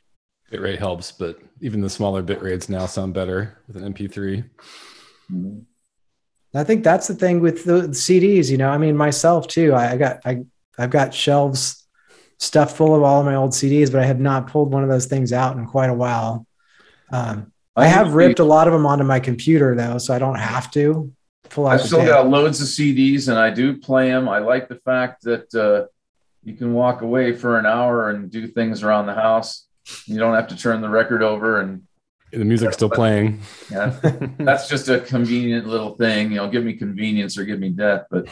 [0.52, 4.46] Bitrate helps, but even the smaller bit rates now sound better with an MP3.
[5.32, 5.64] Mhm.
[6.54, 8.70] I think that's the thing with the CDs, you know.
[8.70, 9.74] I mean, myself too.
[9.74, 10.46] I, I got I
[10.78, 11.86] I've got shelves
[12.40, 14.90] stuffed full of all of my old CDs, but I have not pulled one of
[14.90, 16.48] those things out in quite a while.
[17.12, 20.36] Um, I have ripped a lot of them onto my computer though, so I don't
[20.40, 21.14] have to
[21.50, 21.74] pull out.
[21.74, 22.10] I've the still tape.
[22.10, 24.28] got loads of CDs and I do play them.
[24.28, 25.88] I like the fact that uh,
[26.44, 29.68] you can walk away for an hour and do things around the house.
[30.06, 31.84] You don't have to turn the record over and
[32.32, 33.40] The music's still playing.
[33.72, 33.96] yeah,
[34.40, 36.32] that's just a convenient little thing.
[36.32, 38.06] You know, give me convenience or give me death.
[38.10, 38.28] But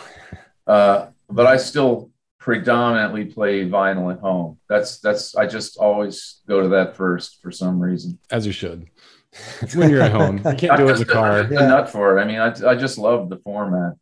[0.68, 4.60] uh, but I still predominantly play vinyl at home.
[4.68, 8.20] That's that's I just always go to that first for some reason.
[8.32, 8.88] As you should.
[9.74, 11.43] when you're at home, you can't do it in the I'm car.
[11.43, 12.21] just a nut for it.
[12.21, 13.93] I mean, I, I just love the format,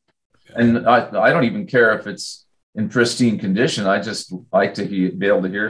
[0.56, 3.88] and I I don't even care if it's in pristine condition.
[3.88, 5.70] I just like to he, be able to hear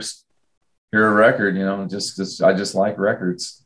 [0.92, 1.56] hear a record.
[1.56, 3.64] You know, just, just I just like records,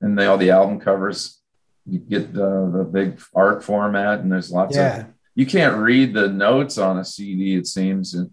[0.00, 1.40] and they all the album covers.
[1.88, 5.00] You get the, the big art format, and there's lots yeah.
[5.00, 5.06] of.
[5.34, 7.54] You can't read the notes on a CD.
[7.56, 8.28] It seems it,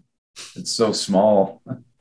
[0.56, 1.62] it's so small.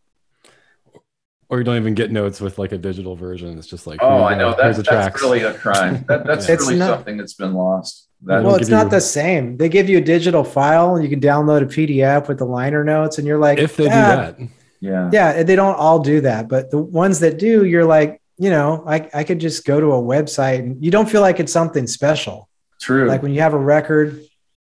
[1.53, 3.59] Or you don't even get notes with like a digital version.
[3.59, 5.21] It's just like, Oh, here I know go, that's, here's the that's tracks.
[5.21, 6.03] really a crime.
[6.07, 6.55] That, that's Yeah.
[6.55, 8.07] It's really not- something that's been lost.
[8.23, 9.57] That, well, it's not you- the same.
[9.57, 12.83] They give you a digital file and you can download a PDF with the liner
[12.83, 14.49] notes, and you're like, if they "Ah, do that.
[14.79, 15.09] yeah.
[15.13, 18.83] Yeah, they don't all do that, but the ones that do, you're like, you know,
[18.87, 21.85] I, I could just go to a website and you don't feel like it's something
[21.85, 22.49] special.
[22.81, 23.07] True.
[23.07, 24.23] Like when you have a record,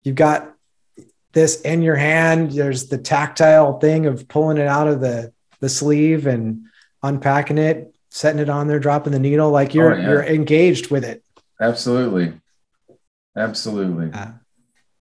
[0.04, 0.50] you've got
[1.34, 5.33] this in your hand, there's the tactile thing of pulling it out of the,
[5.64, 6.66] the sleeve and
[7.04, 9.50] unpacking it, setting it on there, dropping the needle.
[9.50, 10.10] Like you're Oh, yeah.
[10.10, 11.24] you're engaged with it.
[11.62, 12.34] Absolutely.
[13.36, 14.12] Absolutely.
[14.14, 14.32] Uh,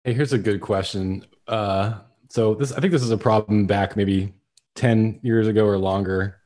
[0.03, 1.25] Hey, here's a good question.
[1.47, 1.95] Uh,
[2.29, 4.35] so this, I think this is a problem back maybe
[4.75, 6.37] 10 years ago or longer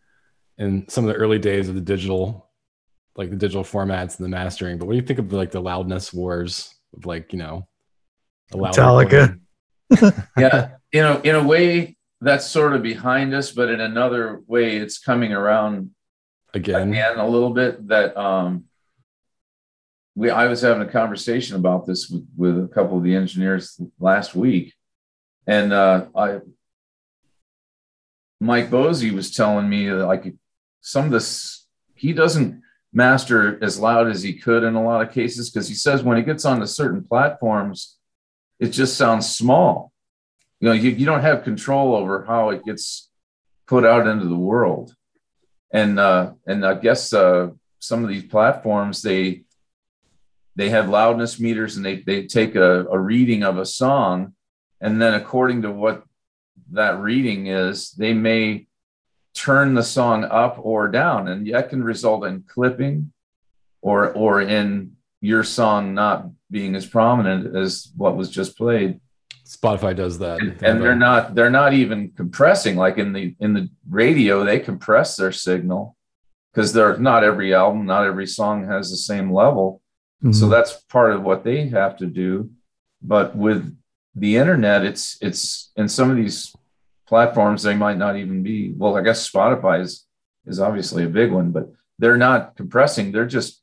[0.58, 2.50] in some of the early days of the digital,
[3.18, 4.78] like the digital formats and the mastering.
[4.78, 7.68] But what do you think of like the loudness wars of like, you know,
[8.54, 9.38] a loud Metallica.
[10.38, 10.70] yeah.
[10.94, 14.98] You know, in a way, that's sort of behind us, but in another way, it's
[14.98, 15.92] coming around
[16.54, 16.90] again.
[16.90, 17.88] again a little bit.
[17.88, 18.66] That um,
[20.16, 23.80] we I was having a conversation about this with, with a couple of the engineers
[24.00, 24.74] last week,
[25.48, 26.40] and uh, I
[28.42, 30.34] Mike Bozzi was telling me that like
[30.82, 35.14] some of this he doesn't master as loud as he could in a lot of
[35.14, 37.98] cases because he says when he gets onto certain platforms,
[38.60, 39.92] it just sounds small.
[40.60, 43.10] You know, you, you don't have control over how it gets
[43.68, 44.94] put out into the world.
[45.72, 49.44] And uh, and I guess uh, some of these platforms they
[50.56, 54.34] they have loudness meters and they they take a, a reading of a song,
[54.82, 56.04] and then according to what
[56.72, 58.68] that reading is, they may
[59.36, 63.14] turn the song up or down, and that can result in clipping,
[63.82, 69.00] or or in your song not being as prominent as what was just played.
[69.50, 70.42] Spotify does that.
[70.42, 74.60] And, and they're not they're not even compressing like in the in the radio they
[74.60, 75.96] compress their signal
[76.54, 79.82] because they're not every album, not every song has the same level.
[80.32, 80.50] So Mhm.
[80.52, 82.52] that's part of what they have to do.
[83.02, 83.76] But with
[84.16, 86.54] the internet, it's it's in some of these
[87.08, 88.74] platforms they might not even be.
[88.78, 90.06] Well, I guess Spotify is
[90.46, 93.12] is obviously a big one, but they're not compressing.
[93.12, 93.62] They're just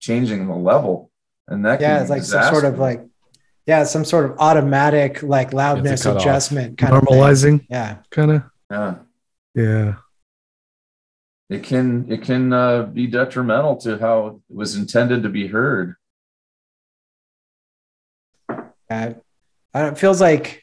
[0.00, 1.10] changing the level,
[1.48, 3.00] and that yeah, can it's be like some sort of like
[3.66, 6.22] yeah, some sort of automatic like loudness cut off.
[6.22, 7.08] adjustment kind of thing.
[7.18, 7.98] normalizing Yeah.
[8.10, 8.42] kind of.
[8.70, 8.94] yeah.
[9.54, 9.94] Yeah.
[11.50, 15.96] It can it can uh, be detrimental to how it was intended to be heard.
[18.90, 19.14] Yeah,
[19.74, 20.62] I- it feels like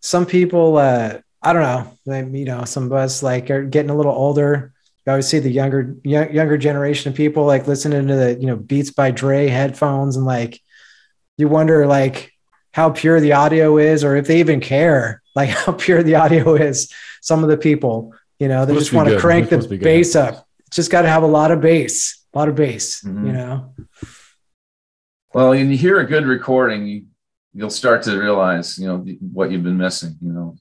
[0.00, 3.90] some people, uh, I don't know, like, you know, some of us like are getting
[3.90, 4.72] a little older.
[5.06, 8.46] You always see the younger, young, younger generation of people like listening to the, you
[8.46, 10.60] know, Beats by Dre headphones, and like
[11.38, 12.32] you wonder like
[12.76, 16.54] how pure the audio is, or if they even care, like how pure the audio
[16.56, 16.92] is.
[17.22, 20.46] Some of the people, you know, they just want to crank the to bass up.
[20.66, 23.26] It's just got to have a lot of bass, a lot of bass, Mhm.
[23.28, 23.74] you know.
[25.32, 27.06] Well, when you hear a good recording, you,
[27.54, 28.98] you'll start to realize, you know,
[29.32, 30.16] what you've been missing.
[30.20, 30.56] You know,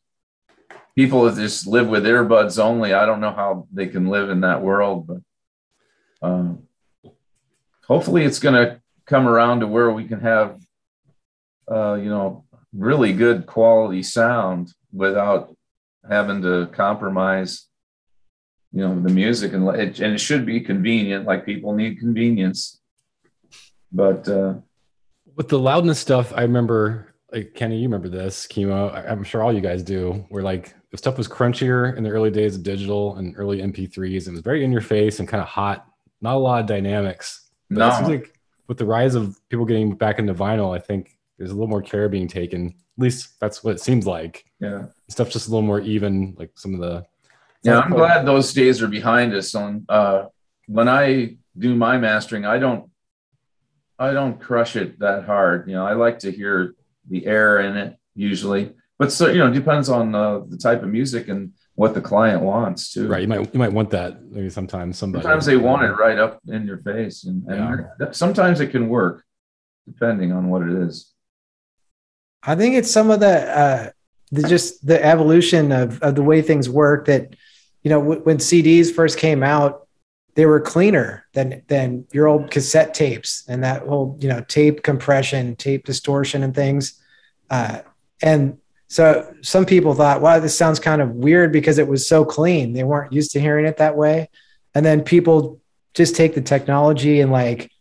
[0.95, 2.93] people that just live with earbuds only.
[2.93, 5.21] I don't know how they can live in that world, but
[6.21, 6.63] um,
[7.85, 10.61] hopefully, it's going to come around to where we can have,
[11.71, 15.55] uh, you know, really good quality sound without
[16.09, 17.67] having to compromise.
[18.71, 21.25] You know the music and it, and it should be convenient.
[21.25, 22.81] Like people need convenience,
[23.89, 24.55] but uh,
[25.35, 29.09] with the loudness stuff, I remember like Kenny, you remember this chemo?
[29.09, 30.25] I'm sure all you guys do.
[30.29, 34.27] Where like the stuff was crunchier in the early days of digital and early MP3s.
[34.27, 35.85] It was very in your face and kind of hot.
[36.21, 37.49] Not a lot of dynamics.
[37.69, 37.87] But No.
[37.87, 41.51] it seems like with the rise of people getting back into vinyl, I think there's
[41.51, 42.67] a little more care being taken.
[42.67, 44.45] At least that's what it seems like.
[44.59, 44.85] Yeah.
[45.09, 46.35] Stuff's just a little more even.
[46.37, 47.05] Like some of the
[47.63, 49.53] Yeah, I'm glad those days are behind us.
[49.53, 50.25] On uh,
[50.67, 52.89] when I do my mastering, I don't,
[53.99, 55.67] I don't crush it that hard.
[55.67, 56.75] You know, I like to hear
[57.09, 60.83] the air in it usually, but so you know, it depends on uh, the type
[60.83, 63.07] of music and what the client wants too.
[63.07, 63.21] right.
[63.21, 64.97] You might you might want that maybe sometimes.
[64.97, 68.87] Somebody Sometimes they want it right up in your face, and, and sometimes it can
[68.87, 69.25] work,
[69.85, 71.11] depending on what it is.
[72.45, 73.89] I think it's some of the, uh,
[74.31, 77.35] the just the evolution of, of the way things work that,
[77.83, 79.87] you know, w- when CDs first came out,
[80.35, 84.83] they were cleaner than, than your old cassette tapes and that whole, you know, tape
[84.83, 87.01] compression, tape distortion and things.
[87.49, 87.79] Uh,
[88.21, 92.25] and so some people thought, wow, this sounds kind of weird because it was so
[92.25, 92.73] clean.
[92.73, 94.29] They weren't used to hearing it that way.
[94.73, 95.61] And then people
[95.93, 97.71] just take the technology and like,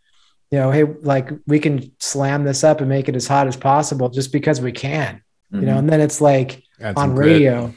[0.54, 3.56] you know, hey, like we can slam this up and make it as hot as
[3.56, 7.26] possible just because we can, you know, and then it's like Add on grit.
[7.26, 7.74] radio,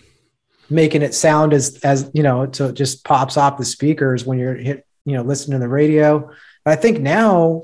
[0.70, 4.38] making it sound as, as, you know, so it just pops off the speakers when
[4.38, 6.30] you're hit, you know, listening to the radio.
[6.64, 7.64] But I think now,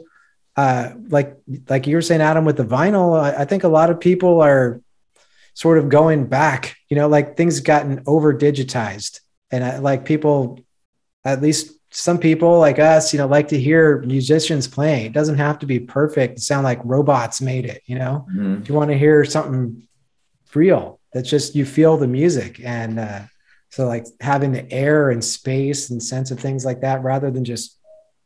[0.55, 1.37] uh, like,
[1.69, 4.41] like you were saying, Adam, with the vinyl, I, I think a lot of people
[4.41, 4.81] are
[5.53, 9.19] sort of going back, you know, like things gotten over digitized
[9.51, 10.59] and I, like people,
[11.23, 15.05] at least some people like us, you know, like to hear musicians playing.
[15.05, 16.39] It doesn't have to be perfect.
[16.39, 18.25] Sound like robots made it, you know.
[18.35, 18.61] Mhm.
[18.61, 19.87] If you want to hear something
[20.55, 23.21] real, that's just you feel the music, and uh,
[23.69, 27.45] so like having the air and space and sense of things like that, rather than
[27.45, 27.77] just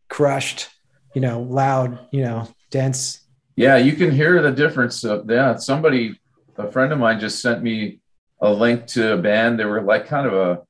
[0.10, 0.70] crushed,
[1.14, 3.20] you know, loud, you know, dense.
[3.58, 5.04] Yeah, you can hear the difference.
[5.04, 6.18] Of, yeah, somebody,
[6.58, 8.00] a friend of mine, just sent me
[8.40, 9.60] a link to a band.
[9.60, 10.62] They were like kind of a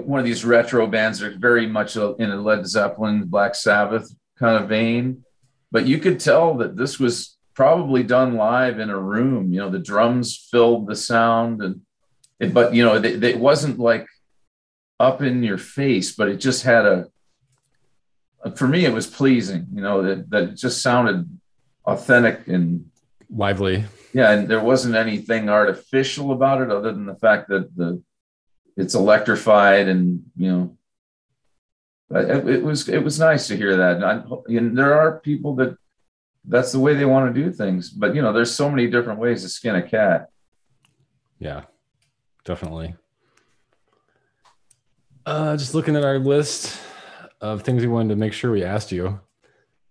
[0.00, 1.18] one of these retro bands.
[1.18, 5.24] They're very much in a Led Zeppelin, Black Sabbath kind of vein,
[5.70, 9.52] but you could tell that this was probably done live in a room.
[9.52, 11.82] You know, the drums filled the sound, and
[12.40, 14.06] it, but you know, they, they- it wasn't like
[14.98, 17.06] up in your face, but it just had a
[18.56, 21.28] for me it was pleasing you know that, that it just sounded
[21.84, 22.86] authentic and
[23.30, 23.84] lively.
[24.12, 28.02] yeah and there wasn't anything artificial about it other than the fact that the
[28.76, 30.76] it's electrified and you know
[32.10, 35.54] it, it was it was nice to hear that and, I, and there are people
[35.56, 35.76] that
[36.44, 39.20] that's the way they want to do things but you know there's so many different
[39.20, 40.28] ways to skin a cat
[41.42, 41.62] Yeah,
[42.44, 42.94] definitely.
[45.26, 46.78] Uh, just looking at our list
[47.40, 49.18] of things we wanted to make sure we asked you.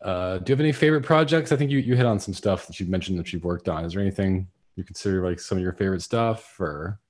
[0.02, 1.52] Uh, do you have any favorite projects?
[1.52, 3.84] I think you, you hit on some stuff that you mentioned that you've worked on.
[3.84, 7.01] Is there anything you consider like some of your favorite stuff or?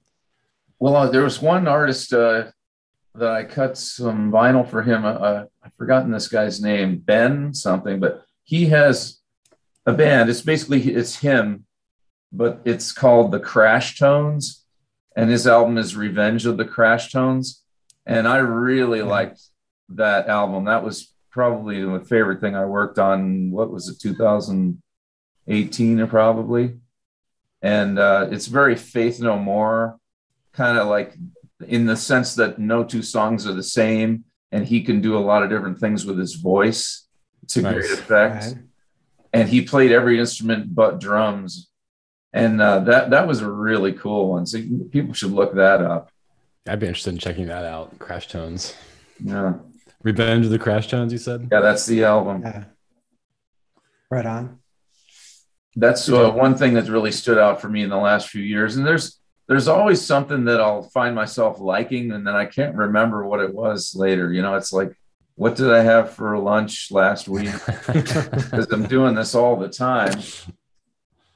[0.81, 2.45] Well, uh, there was one artist uh,
[3.13, 5.05] that I cut some vinyl for him.
[5.05, 9.19] Uh, I've forgotten this guy's name, Ben something, but he has
[9.85, 10.31] a band.
[10.31, 11.67] It's basically it's him,
[12.31, 14.65] but it's called the Crash Tones,
[15.15, 17.61] and his album is Revenge of the Crash Tones,
[18.07, 19.39] and I really liked
[19.89, 20.65] that album.
[20.65, 23.51] That was probably my favorite thing I worked on.
[23.51, 26.79] What was it, 2018 or probably?
[27.61, 29.99] And uh, it's very Faith No More
[30.53, 31.15] kind of like
[31.67, 35.19] in the sense that no two songs are the same and he can do a
[35.19, 37.07] lot of different things with his voice
[37.49, 37.73] to Nice.
[37.73, 38.55] great effect Right.
[39.33, 41.69] and he played every instrument but drums
[42.33, 45.81] and uh, that that was a really cool one so you- people should look that
[45.81, 46.11] up
[46.67, 47.97] I'd be interested in checking that out.
[47.97, 48.75] Crash Tones.
[49.23, 49.53] yeah
[50.03, 51.47] Revenge of the Crash Tones, you said?
[51.51, 52.63] yeah that's the album Yeah.
[54.09, 54.59] Right on.
[55.75, 58.75] that's uh, one thing that's really stood out for me in the last few years
[58.75, 59.19] and there's
[59.51, 63.53] there's always something that i'll find myself liking and then i can't remember what it
[63.53, 64.31] was later.
[64.31, 64.95] You know it's like
[65.35, 67.53] what did i have for lunch last week?
[67.87, 70.17] Because i'm doing this all the time.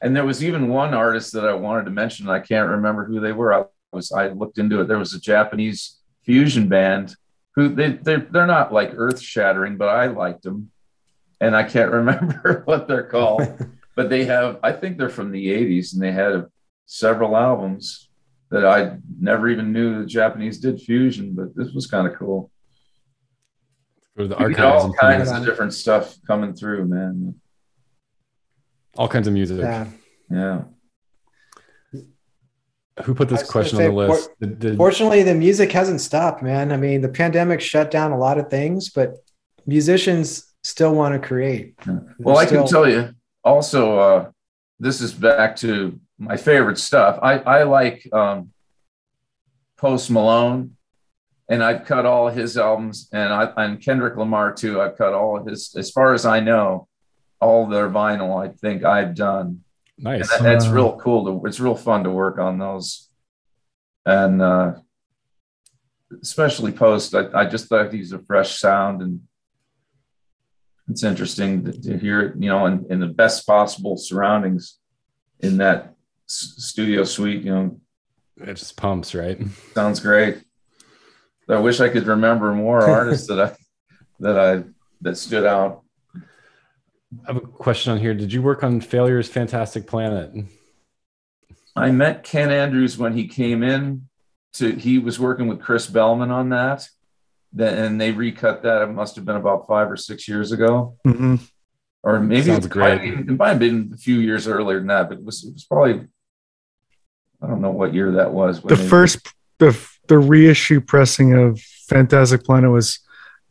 [0.01, 2.29] And there was even one artist that i wanted to mention.
[2.29, 3.53] I can't remember who they were.
[3.53, 4.87] I was i looked into it.
[4.87, 7.17] There was a japanese fusion band
[7.55, 10.71] who they they're, they're not like earth shattering but i liked them.
[11.41, 13.43] And i can't remember what they're called
[13.97, 16.45] but they have i think they're from the 80s and they had
[16.85, 18.04] several albums
[18.51, 22.51] that i never even knew the japanese did fusion but this was kind of cool
[24.17, 27.35] Go the You get archives all kinds of different stuff coming through man
[28.97, 29.59] all kinds of music.
[29.59, 29.87] Yeah.
[30.31, 30.61] yeah
[33.03, 34.29] Who put this question gonna on the say, list?
[34.39, 36.71] Did, did- Fortunately, the music hasn't stopped, man.
[36.71, 39.15] I mean, the pandemic shut down a lot of things, but
[39.65, 41.75] musicians still want to create.
[42.19, 44.29] well i can tell you also uh
[44.79, 47.19] this is back to my favorite stuff.
[47.21, 48.51] I I like um,
[49.77, 50.77] Post Malone,
[51.49, 54.81] and I've cut all his albums, and I and Kendrick Lamar too.
[54.81, 56.87] I've cut all of his, as far as I know,
[57.41, 58.41] all their vinyl.
[58.43, 59.61] I think I've done.
[59.97, 60.31] Nice.
[60.31, 61.25] And that- that's real cool.
[61.25, 63.09] To, it's real fun to work on those,
[64.05, 64.73] and uh,
[66.21, 67.13] especially Post.
[67.15, 69.21] I, I just thought he's a fresh sound, and
[70.87, 72.35] it's interesting to, to hear it.
[72.37, 74.77] You know, in, in the best possible surroundings
[75.41, 75.94] in that
[76.27, 77.43] studio suite.
[77.43, 77.79] You know,
[78.37, 79.39] It just pumps, right?
[79.73, 80.41] Sounds great.
[81.47, 83.55] I wish I could remember more artists that I
[84.19, 84.63] that I
[85.01, 85.81] that stood out.
[86.15, 88.13] I have a question on here.
[88.13, 90.31] Did you work on Failure's Fantastic Planet?
[91.75, 94.07] I met Ken Andrews when he came in
[94.53, 96.87] to he was working with Chris Bellman on that.
[97.53, 98.81] Then and they recut that.
[98.81, 100.97] It must have been about five or six years ago.
[101.05, 101.39] Mhm.
[102.03, 103.15] Or maybe Sounds it might, great.
[103.15, 105.53] have- it might have been a few years earlier than that, but it was it
[105.53, 106.07] was probably
[107.45, 108.61] I don't know what year that was.
[108.61, 109.19] The they- first
[109.59, 109.77] the
[110.07, 112.99] the reissue pressing of Fantastic Planet was,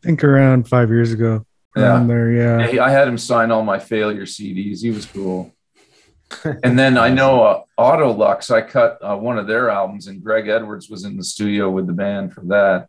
[0.02, 1.46] I think, around five years ago.
[1.76, 2.04] Yeah.
[2.06, 2.70] There, yeah.
[2.70, 4.80] Yeah, I had him sign all my failure CDs.
[4.80, 5.52] He was cool.
[6.62, 10.46] and then I know uh, Autolux, I cut uh, one of their albums, and Greg
[10.48, 12.88] Edwards was in the studio with the band for that.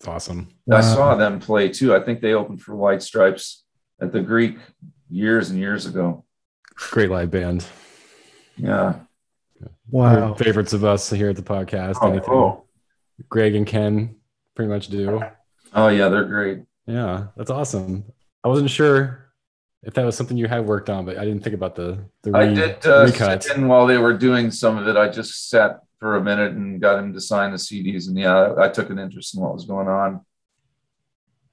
[0.00, 0.48] It's awesome.
[0.70, 0.80] I Wow.
[0.80, 1.94] saw them play too.
[1.94, 3.64] I think they opened for White Stripes
[4.00, 4.56] at the Greek
[5.10, 6.24] years and years ago.
[6.74, 7.64] Great live band.
[8.56, 8.94] Yeah.
[9.90, 10.34] Wow.
[10.34, 11.96] Favorites of us here at the podcast.
[12.00, 12.66] Oh, Anything cool.
[13.28, 14.16] Greg and Ken
[14.54, 15.22] pretty much do.
[15.74, 16.60] Oh, yeah, they're great.
[16.86, 18.04] Yeah, that's awesome.
[18.44, 19.30] I wasn't sure
[19.82, 22.36] if that was something you had worked on, but I didn't think about the the
[22.36, 23.42] I did uh, recut.
[23.42, 24.96] sit in while they were doing some of it.
[24.96, 28.34] I just sat for a minute and got him to sign the CDs, and yeah,
[28.34, 30.20] I, I took an interest in what was going on.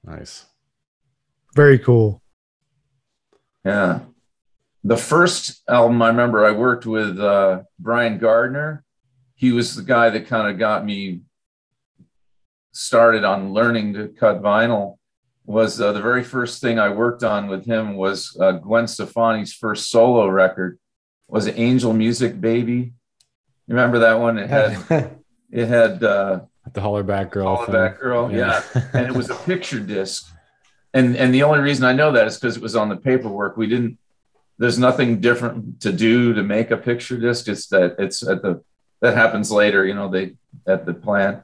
[0.04, 0.46] Nice.
[1.54, 2.22] Very cool.
[3.64, 4.00] Yeah.
[4.86, 8.84] The first album I remember I worked with uh, Brian Gardner.
[9.34, 11.22] He was the guy that kind of got me
[12.70, 14.98] started on learning to cut vinyl.
[15.44, 19.52] Was uh, the very first thing I worked on with him was uh, Gwen Stefani's
[19.52, 20.78] first solo record.
[21.26, 22.92] Was Angel Music Baby?
[23.66, 24.38] You remember that one?
[24.38, 25.16] It had
[25.50, 27.56] it had uh, The Hollaback Girl.
[27.56, 27.74] thing.
[27.74, 28.62] Hollaback Girl, yeah
[28.92, 30.32] and it was a picture disc.
[30.94, 33.56] And and the only reason I know that is because it was on the paperwork.
[33.56, 33.98] We didn't.
[34.58, 37.48] There's nothing different to do to make a picture disc.
[37.48, 38.62] It's that it's at the
[39.00, 39.84] that happens later.
[39.84, 40.34] You know, they
[40.66, 41.42] at the plant.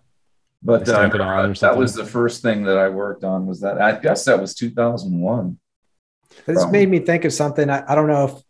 [0.62, 3.46] But uh, it on that was the first thing that I worked on.
[3.46, 5.58] Was that I guess that was 2001.
[6.46, 6.72] This Problem.
[6.72, 7.68] made me think of something.
[7.68, 8.42] I, I don't know if,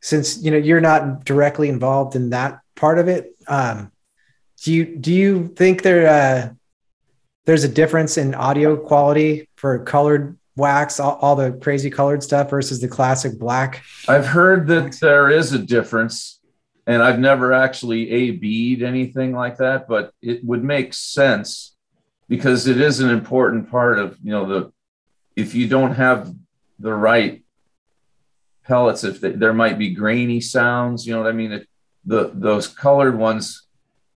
[0.00, 3.92] since you know you're not directly involved in that part of it, um,
[4.62, 6.52] do you do you think there uh,
[7.44, 12.50] there's a difference in audio quality for colored wax, all, all the crazy colored stuff
[12.50, 13.82] versus the classic black?
[14.06, 16.40] I've heard that there is a difference,
[16.86, 21.74] and I've never actually A B'd anything like that, but it would make sense
[22.28, 24.72] because it is an important part of, you know, the
[25.34, 26.32] if you don't have
[26.78, 27.42] the right
[28.64, 31.64] pellets, if they, there might be grainy sounds, you know what I mean?
[32.04, 33.66] The those colored ones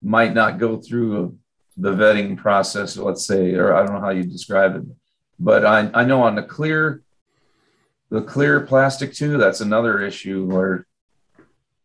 [0.03, 1.39] might not go through
[1.77, 4.83] the vetting process, let's say, or I don't know how you describe it,
[5.41, 7.03] but I, I know on the clear
[8.11, 10.87] the clear plastic too that's another issue where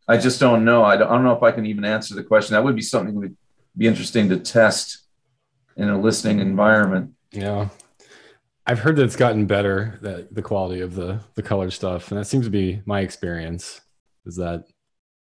[0.07, 2.23] i just don't know I don't, I don't know if i can even answer the
[2.23, 3.37] question that would be something that would
[3.77, 4.99] be interesting to test
[5.77, 7.69] in a listening environment Yeah.
[8.67, 12.09] I've heard that it's gotten better, that the quality of the the color stuff.
[12.09, 13.81] And that seems to be my experience,
[14.25, 14.65] is that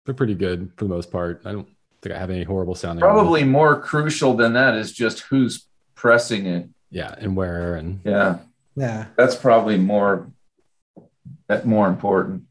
[0.05, 1.41] they're pretty good for the most part.
[1.43, 1.67] I don't
[2.03, 3.01] think I have any horrible sounding.
[3.01, 5.65] probably more crucial than that is just who's
[5.95, 8.37] pressing it Yeah, and where and yeah
[8.75, 10.31] Yeah, that's probably more
[11.47, 12.43] that more important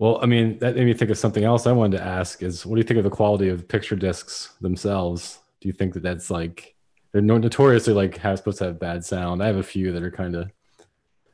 [0.00, 2.64] well, I mean, that made me think of something else I wanted to ask is
[2.64, 5.40] what do you think of the quality of picture discs themselves?
[5.60, 6.74] Do you think that that's like
[7.12, 9.42] they're no- notoriously like have supposed to have bad sound?
[9.42, 10.50] I have a few that are kind of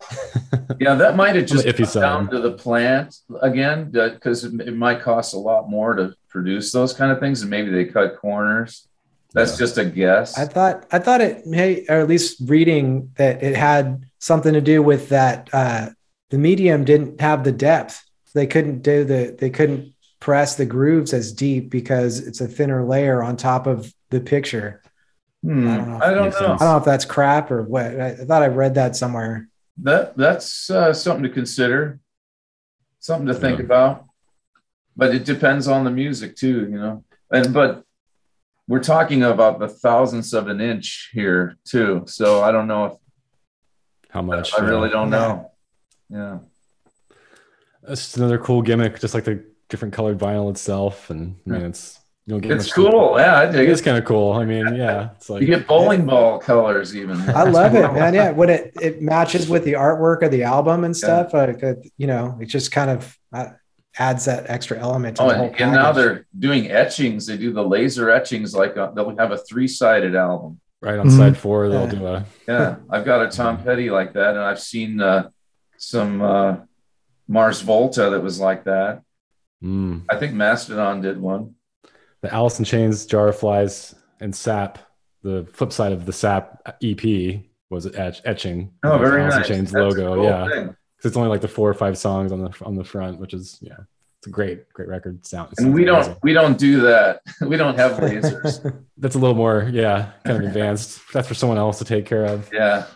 [0.81, 2.01] yeah that might have just iffy come side.
[2.01, 6.73] down to the plant again because it, it might cost a lot more to produce
[6.73, 8.89] those kind of things and maybe they cut corners
[9.37, 9.59] that's Yeah.
[9.65, 13.55] just a guess I thought I thought it may, or at least reading that it
[13.55, 15.91] had something to do with that uh,
[16.31, 18.03] the medium didn't have the depth.
[18.35, 22.85] They couldn't do the they couldn't press the grooves as deep because it's a thinner
[22.85, 24.83] layer on top of the picture.
[25.45, 26.47] Hmm, I don't know I don't know.
[26.47, 27.87] I don't know if that's crap or what.
[28.01, 29.49] I, I thought I read that somewhere.
[29.83, 32.01] That that's uh, something to consider,
[33.01, 33.65] something to think Yeah.
[33.67, 34.05] about.
[34.97, 37.05] But it depends on the music too, you know.
[37.31, 37.85] And but
[38.69, 42.93] we're talking about the thousandths of an inch here too, so I don't know if
[44.11, 44.53] how much.
[44.59, 45.51] I really don't know.
[46.09, 46.39] Yeah,
[47.83, 51.63] That's just another cool gimmick, just like the different colored vinyl itself, and I mean
[51.63, 53.15] it's you don't get It's much- cool.
[53.19, 54.33] Yeah, I dig It is kind of cool.
[54.33, 57.21] I mean, yeah, it's like You get bowling ball colors even.
[57.31, 58.15] I love it, man.
[58.21, 61.93] Yeah, when it it matches with the artwork of the album and stuff, uh, it-
[61.97, 63.47] you know, it just kind of uh,
[63.99, 67.27] adds that extra element to Oh, the whole and, and now they're doing etchings.
[67.27, 68.55] They do the laser etchings.
[68.55, 70.61] Like uh, they'll have a three-sided album.
[70.83, 71.17] right on Mhm.
[71.17, 71.91] side four, they'll Yeah.
[71.99, 75.31] do a Yeah, I've got a Tom Petty like that, and I've seen uh,
[75.79, 76.57] some uh,
[77.27, 79.03] Mars Volta that was like that.
[79.65, 81.55] mm, I think Mastodon did one.
[82.23, 84.79] the Alice in Chains, Jar of Flies, and Sap.
[85.23, 87.41] The flip side of the Sap EP
[87.71, 88.73] was etch, etching.
[88.85, 89.49] Oh, with very Alice in nice.
[89.49, 90.15] Chains That's a logo.
[90.15, 90.77] cool yeah, thing.
[91.07, 93.33] 'Cause it's only like the four or five songs on the on the front, which
[93.33, 93.77] is yeah,
[94.19, 95.51] it's a great great record sound.
[95.51, 96.17] And sounds we don't amazing.
[96.25, 97.21] we don't do that.
[97.43, 98.83] We don't have lasers.
[98.99, 101.01] That's a little more yeah, kind of advanced.
[101.13, 102.51] That's for someone else to take care of.
[102.53, 102.87] yeah,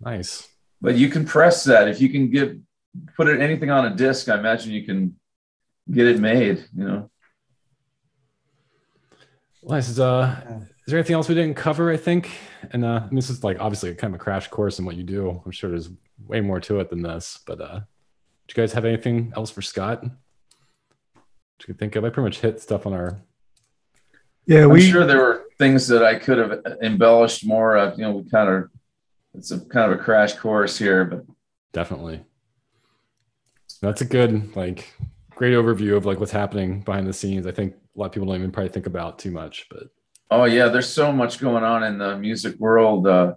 [0.00, 0.48] Nice.
[0.80, 2.56] but you can press that if you can get
[3.16, 4.28] put it anything on a disc.
[4.28, 5.16] I imagine you can
[5.90, 6.64] get it made.
[6.76, 7.10] You know.
[9.62, 10.60] Well, this is uh Yeah.
[10.90, 12.32] Is there anything else we didn't cover, I think?
[12.72, 15.04] And uh and this is like obviously kind of a crash course in what you
[15.04, 15.40] do.
[15.46, 15.88] I'm sure there's
[16.26, 17.82] way more to it than this, but uh do
[18.48, 20.02] you guys have anything else for Scott?
[20.02, 20.10] That
[21.60, 22.04] you can think of?
[22.04, 23.18] I pretty much hit stuff on our
[24.46, 27.76] Yeah, I'm we sure there were things that I could have embellished more.
[27.76, 27.96] Of.
[27.96, 28.70] You know, we kind of
[29.34, 31.24] it's a kind of a crash course here, but
[31.72, 32.24] definitely.
[33.80, 34.92] That's a good like
[35.36, 37.46] great overview of like what's happening behind the scenes.
[37.46, 39.84] I think a lot of people don't even probably think about too much, but
[40.30, 43.06] Oh yeah, there's so much going on in the music world.
[43.06, 43.34] Uh,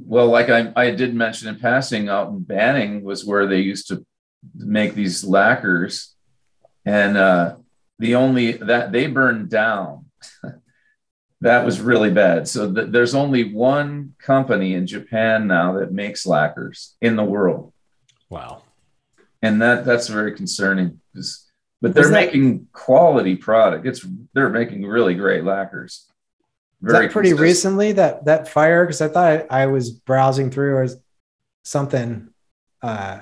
[0.00, 3.88] well, like I, I did mention in passing, out in Banning was where they used
[3.88, 4.04] to
[4.56, 6.14] make these lacquers,
[6.84, 7.56] and uh,
[8.00, 10.06] the only that they burned down.
[11.40, 12.48] that was really bad.
[12.48, 17.72] So th- there's only one company in Japan now that makes lacquers in the world,
[18.28, 18.62] wow.
[19.40, 21.00] and that that's very concerning.
[21.14, 21.48] 'cause-
[21.82, 23.86] But they're that- making quality product.
[23.86, 26.06] It's they're making really great lacquers.
[26.84, 27.40] Is that pretty consistent.
[27.40, 28.84] recently that that fire?
[28.86, 30.88] Because I thought I, I was browsing through or
[31.64, 32.28] something
[32.82, 33.20] uh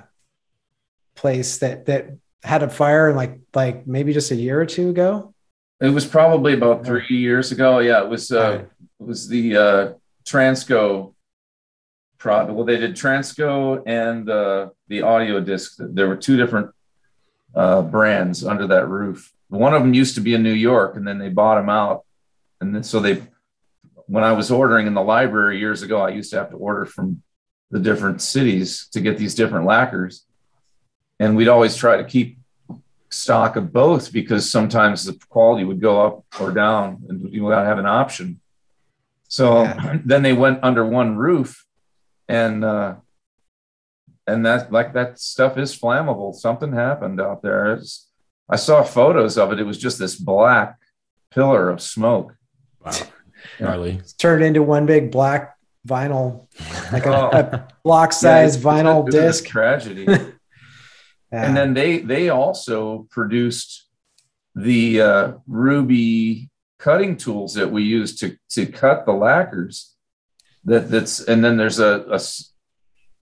[1.16, 5.34] place that that had a fire like like maybe just a year or two ago.
[5.80, 7.78] It was probably about three years ago.
[7.80, 8.30] Yeah, it was.
[8.30, 8.66] Uh, Right.
[9.00, 9.92] It was the uh,
[10.26, 11.14] Transco
[12.18, 12.52] product.
[12.52, 15.76] Well, they did Transco and uh, the audio disc.
[15.78, 16.68] There were two different
[17.54, 19.32] uh, brands under that roof.
[19.48, 22.04] One of them used to be in New York, and then they bought them out.
[22.60, 23.22] And then so they,
[24.06, 26.84] when I was ordering in the library years ago, I used to have to order
[26.84, 27.22] from
[27.70, 30.24] the different cities to get these different lacquers,
[31.18, 32.38] and we'd always try to keep
[33.12, 37.66] stock of both because sometimes the quality would go up or down and you gotta
[37.66, 38.40] have an option.
[39.26, 39.98] So Yeah.
[40.04, 41.66] then they went under one roof
[42.28, 42.94] and uh
[44.26, 46.34] and that like that stuff is flammable.
[46.34, 47.74] Something happened out there.
[47.74, 48.08] It's,
[48.48, 49.60] I saw photos of it.
[49.60, 50.78] It was just this black
[51.30, 52.34] pillar of smoke.
[52.84, 52.92] Wow.
[53.60, 53.92] Gnarly.
[54.00, 55.56] It's turned into one big black
[55.88, 56.46] vinyl,
[56.92, 57.30] like a, Oh.
[57.30, 59.44] a block Yeah, size it's- vinyl it was a disc.
[59.46, 60.06] tragedy.
[61.32, 61.46] Yeah.
[61.46, 63.86] and then they they also produced
[64.56, 66.50] the uh, ruby
[66.80, 69.94] cutting tools that we use to to cut the lacquers
[70.64, 72.49] that that's and then there's a, a s-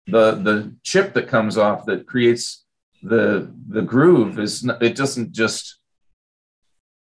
[0.09, 2.65] the the chip that comes off that creates
[3.03, 5.79] the the groove is it doesn't just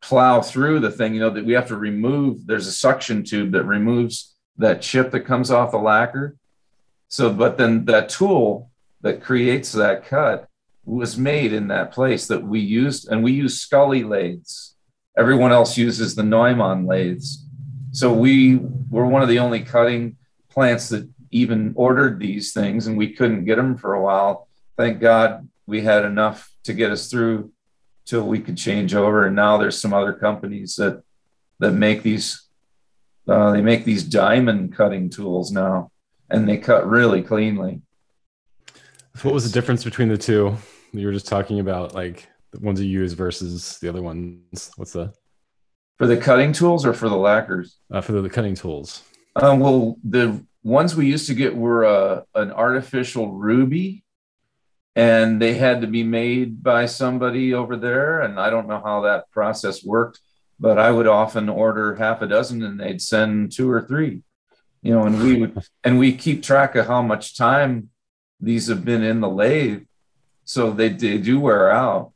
[0.02, 3.52] plow through the thing you know that we have to remove there's a suction tube
[3.52, 6.36] that removes that chip that comes off the lacquer
[7.08, 8.70] so but then that tool
[9.02, 10.50] that creates that cut
[10.84, 14.74] was made in that place that we used, and we use Scully lathes.
[15.16, 17.46] Everyone else uses the Neumann lathes.
[17.92, 18.56] So we
[18.88, 20.16] were one of the only cutting
[20.48, 24.48] plants that even ordered these things, and we couldn't get them for a while.
[24.76, 27.52] Thank God we had enough to get us through
[28.06, 29.26] till we could change over.
[29.26, 31.02] And now there's some other companies that
[31.58, 32.46] that make these.
[33.28, 35.92] Uh, they make these diamond cutting tools now,
[36.30, 37.80] and they cut really cleanly.
[39.16, 40.56] So what was the difference between the two?
[40.92, 44.72] You were just talking about like the ones you use versus the other ones.
[44.76, 45.12] What's the
[45.98, 47.76] For the cutting tools or for the lacquers?
[47.92, 49.02] uh, for the, the cutting tools?
[49.36, 54.04] Uh, well, the ones we used to get were uh, an artificial ruby,
[54.96, 58.20] and they had to be made by somebody over there.
[58.20, 60.20] And I don't know how that process worked,
[60.58, 64.22] but I would often order half a dozen, and they'd send two or three.
[64.82, 67.90] You know, and we would, and we keep track of how much time
[68.40, 69.82] these have been in the lathe,
[70.44, 72.12] so they, they do wear out.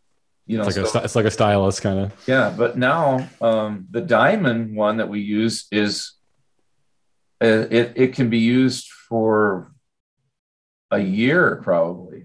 [0.46, 2.12] You know, It's like a so- sty- it's like a stylus kind of.
[2.26, 6.13] yeah, but now um, the diamond one that we use is
[7.44, 9.72] Uh, it it can be used for
[10.90, 12.24] a year probably.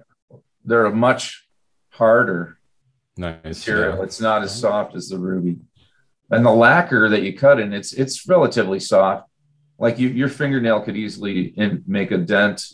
[0.63, 1.45] They're a much
[1.89, 2.57] harder
[3.17, 3.43] Nice.
[3.43, 3.97] material.
[3.97, 4.03] yeah.
[4.03, 5.57] It's not as soft as the ruby.
[6.31, 9.27] And the lacquer that you cut in, it's it's relatively soft.
[9.77, 12.65] Like you, your fingernail could easily in, make a dent.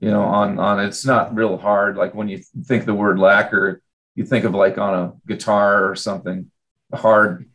[0.00, 1.96] You know, on on it's not real hard.
[1.96, 3.82] Like when you think the word lacquer,
[4.14, 6.50] you think of like on a guitar or something,
[6.92, 7.48] a hard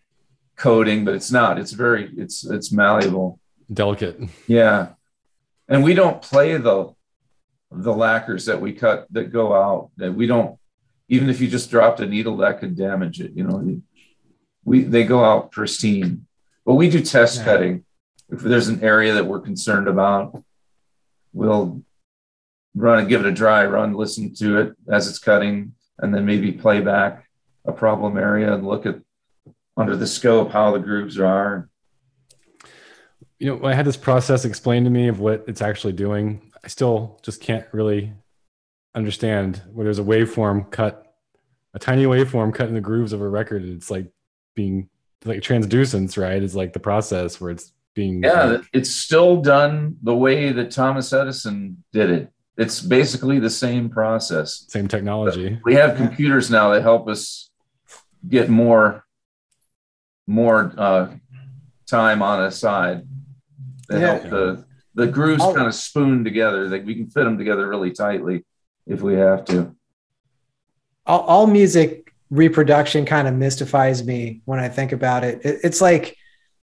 [0.55, 1.57] coating, but it's not.
[1.60, 3.39] It's very it's it's malleable.
[3.72, 4.20] Delicate.
[4.47, 4.89] Yeah.
[5.67, 6.93] And we don't play the
[7.72, 9.91] the lacquers that we cut that go out.
[9.97, 10.57] That we don't
[11.07, 13.82] even if you just dropped a needle that could damage it, you know.
[14.63, 16.26] We they go out pristine.
[16.65, 17.45] But we do test Yeah.
[17.45, 17.86] cutting.
[18.30, 20.43] If there's an area that we're concerned about,
[21.34, 21.82] we'll
[22.76, 26.26] run and give it a dry run, listen to it as it's cutting, and then
[26.26, 27.28] maybe play back
[27.65, 28.99] a problem area and look at
[29.78, 31.68] under the scope how the grooves are.
[33.40, 36.52] You know, I had this process explained to me of what it's actually doing.
[36.64, 38.14] I still just can't really
[38.96, 41.14] understand where there's a waveform cut,
[41.74, 43.64] a tiny waveform cut in the grooves of a record.
[43.64, 44.12] and It's like
[44.56, 44.90] being
[45.26, 46.42] like transducence, right?
[46.42, 51.12] Is like the process where it's being Yeah, it's still done the way that Thomas
[51.14, 52.32] Edison did it.
[52.58, 54.66] It's basically the same process.
[54.68, 55.60] same technology.
[55.64, 57.50] We have computers now that help us
[58.28, 59.06] get more
[60.28, 61.12] more uh,
[61.88, 63.08] time on a side.
[63.90, 64.08] That Yeah.
[64.20, 64.66] help the
[64.96, 66.68] the grooves I'll- kind of spoon together.
[66.70, 68.46] That we can fit them together really tightly
[68.88, 69.76] if we have to.
[71.06, 75.44] all, all music reproduction kind of mystifies me when I think about it.
[75.44, 76.16] it it's like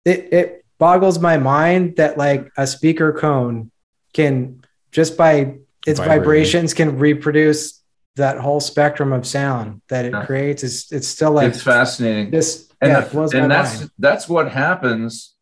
[0.04, 3.70] it, it boggles my mind that like a speaker cone
[4.12, 4.62] can
[4.92, 5.56] just by
[5.86, 6.18] its Vibrating.
[6.20, 7.82] vibrations can reproduce
[8.16, 10.24] that whole spectrum of sound that it Yeah.
[10.26, 10.62] creates.
[10.62, 12.30] It's it's still like it's fascinating.
[12.30, 12.68] this.
[12.80, 13.90] and, yeah, the- and that's mind.
[13.98, 15.34] that's what happens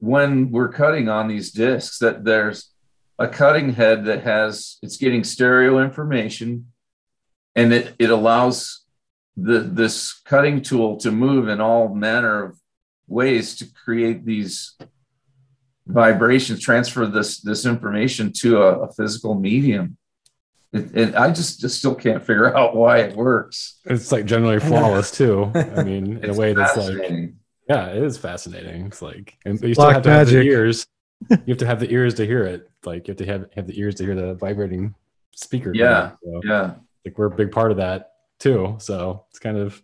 [0.00, 2.70] when we're cutting on these discs that there's
[3.18, 6.66] a cutting head that has it's getting stereo information
[7.54, 8.86] and it, it allows
[9.36, 12.58] the this cutting tool to move in all manner of
[13.08, 14.76] ways to create these
[15.86, 19.98] vibrations transfer this this information to a, a physical medium
[20.72, 24.60] it, it, i just, just still can't figure out why it works It's like generally
[24.60, 25.50] flawless too.
[25.54, 27.39] I mean, in a way that's like fascinating.
[27.70, 28.86] Yeah, it is fascinating.
[28.86, 30.86] It's like, and you still Black have to have the ears.
[31.30, 32.70] You have to have the ears to hear it.
[32.84, 34.94] Like you have to have have the ears to hear the vibrating
[35.32, 35.70] speaker.
[35.74, 36.12] Yeah.
[36.24, 38.76] So, yeah like we're a big part of that too.
[38.78, 39.82] So it's kind of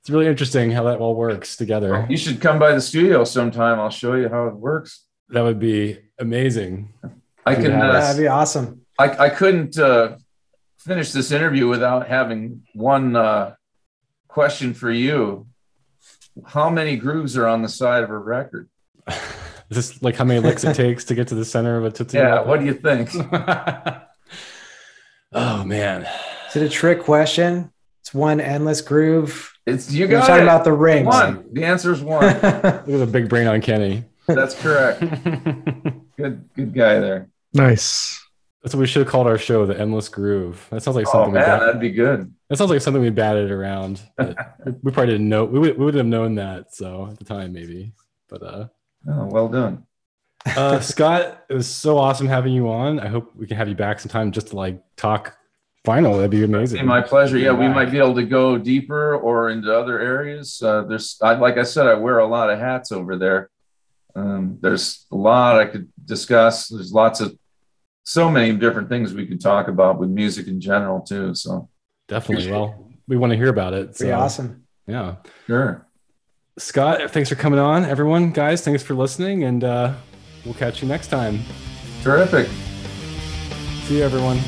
[0.00, 2.06] it's really interesting how that all works together.
[2.08, 3.80] You should come by the studio sometime.
[3.80, 5.04] I'll show you how it works.
[5.30, 6.92] That would be amazing.
[7.44, 7.64] I can.
[7.64, 7.78] Yeah.
[7.78, 8.82] Yeah, Uh, that'd be awesome.
[8.98, 10.16] I, I couldn't uh,
[10.78, 13.54] finish this interview without having one uh,
[14.28, 15.46] question for you.
[16.44, 18.68] How many grooves are on the side of a record?
[19.08, 19.16] Is
[19.70, 22.18] this like how many licks it takes to get to the center of a tootsie
[22.18, 22.36] Yeah.
[22.36, 22.46] Roll?
[22.46, 23.10] What do you think?
[25.32, 26.06] oh man.
[26.48, 27.72] Is it a trick question?
[28.02, 29.52] It's one endless groove.
[29.66, 30.44] It's you You're got talking it.
[30.44, 31.06] about the rings.
[31.06, 31.44] one.
[31.52, 32.24] The answer is one.
[32.24, 34.04] Look at the big brain on Kenny.
[34.26, 35.00] That's correct.
[36.16, 37.28] Good, good guy there.
[37.52, 38.22] Nice.
[38.62, 40.66] That's what we should have called our show, the Endless Groove.
[40.70, 42.32] That sounds like Oh something we man, bat- that'd be good.
[42.48, 44.00] That sounds like something we batted around.
[44.18, 45.44] we probably didn't know.
[45.44, 47.92] We would we would have known that so at the time maybe.
[48.28, 48.66] But uh,
[49.08, 49.84] Oh, well done.
[50.56, 52.98] uh, Scott, it was so awesome having you on.
[53.00, 55.36] I hope we can have you back sometime just to like talk
[55.84, 56.16] final.
[56.16, 56.80] That'd be amazing.
[56.80, 57.38] Be my pleasure.
[57.38, 60.60] Yeah, we might be able to go deeper or into other areas.
[60.60, 63.50] Uh, there's, I, like I said, I wear a lot of hats over there.
[64.16, 66.68] Um, there's a lot I could discuss.
[66.68, 67.36] There's lots of,
[68.02, 71.34] so many different things we could talk about with music in general too.
[71.36, 71.68] So
[72.08, 72.50] Definitely.
[72.50, 73.96] Well, we want to hear about it.
[73.96, 74.64] Pretty so, awesome.
[74.86, 75.16] Yeah.
[75.46, 75.86] sure.
[76.58, 77.84] Scott, thanks for coming on.
[77.84, 79.94] Everyone, guys, thanks for listening, and uh,
[80.44, 81.40] we'll catch you next time.
[82.02, 82.48] Terrific.
[83.86, 84.40] See you, everyone.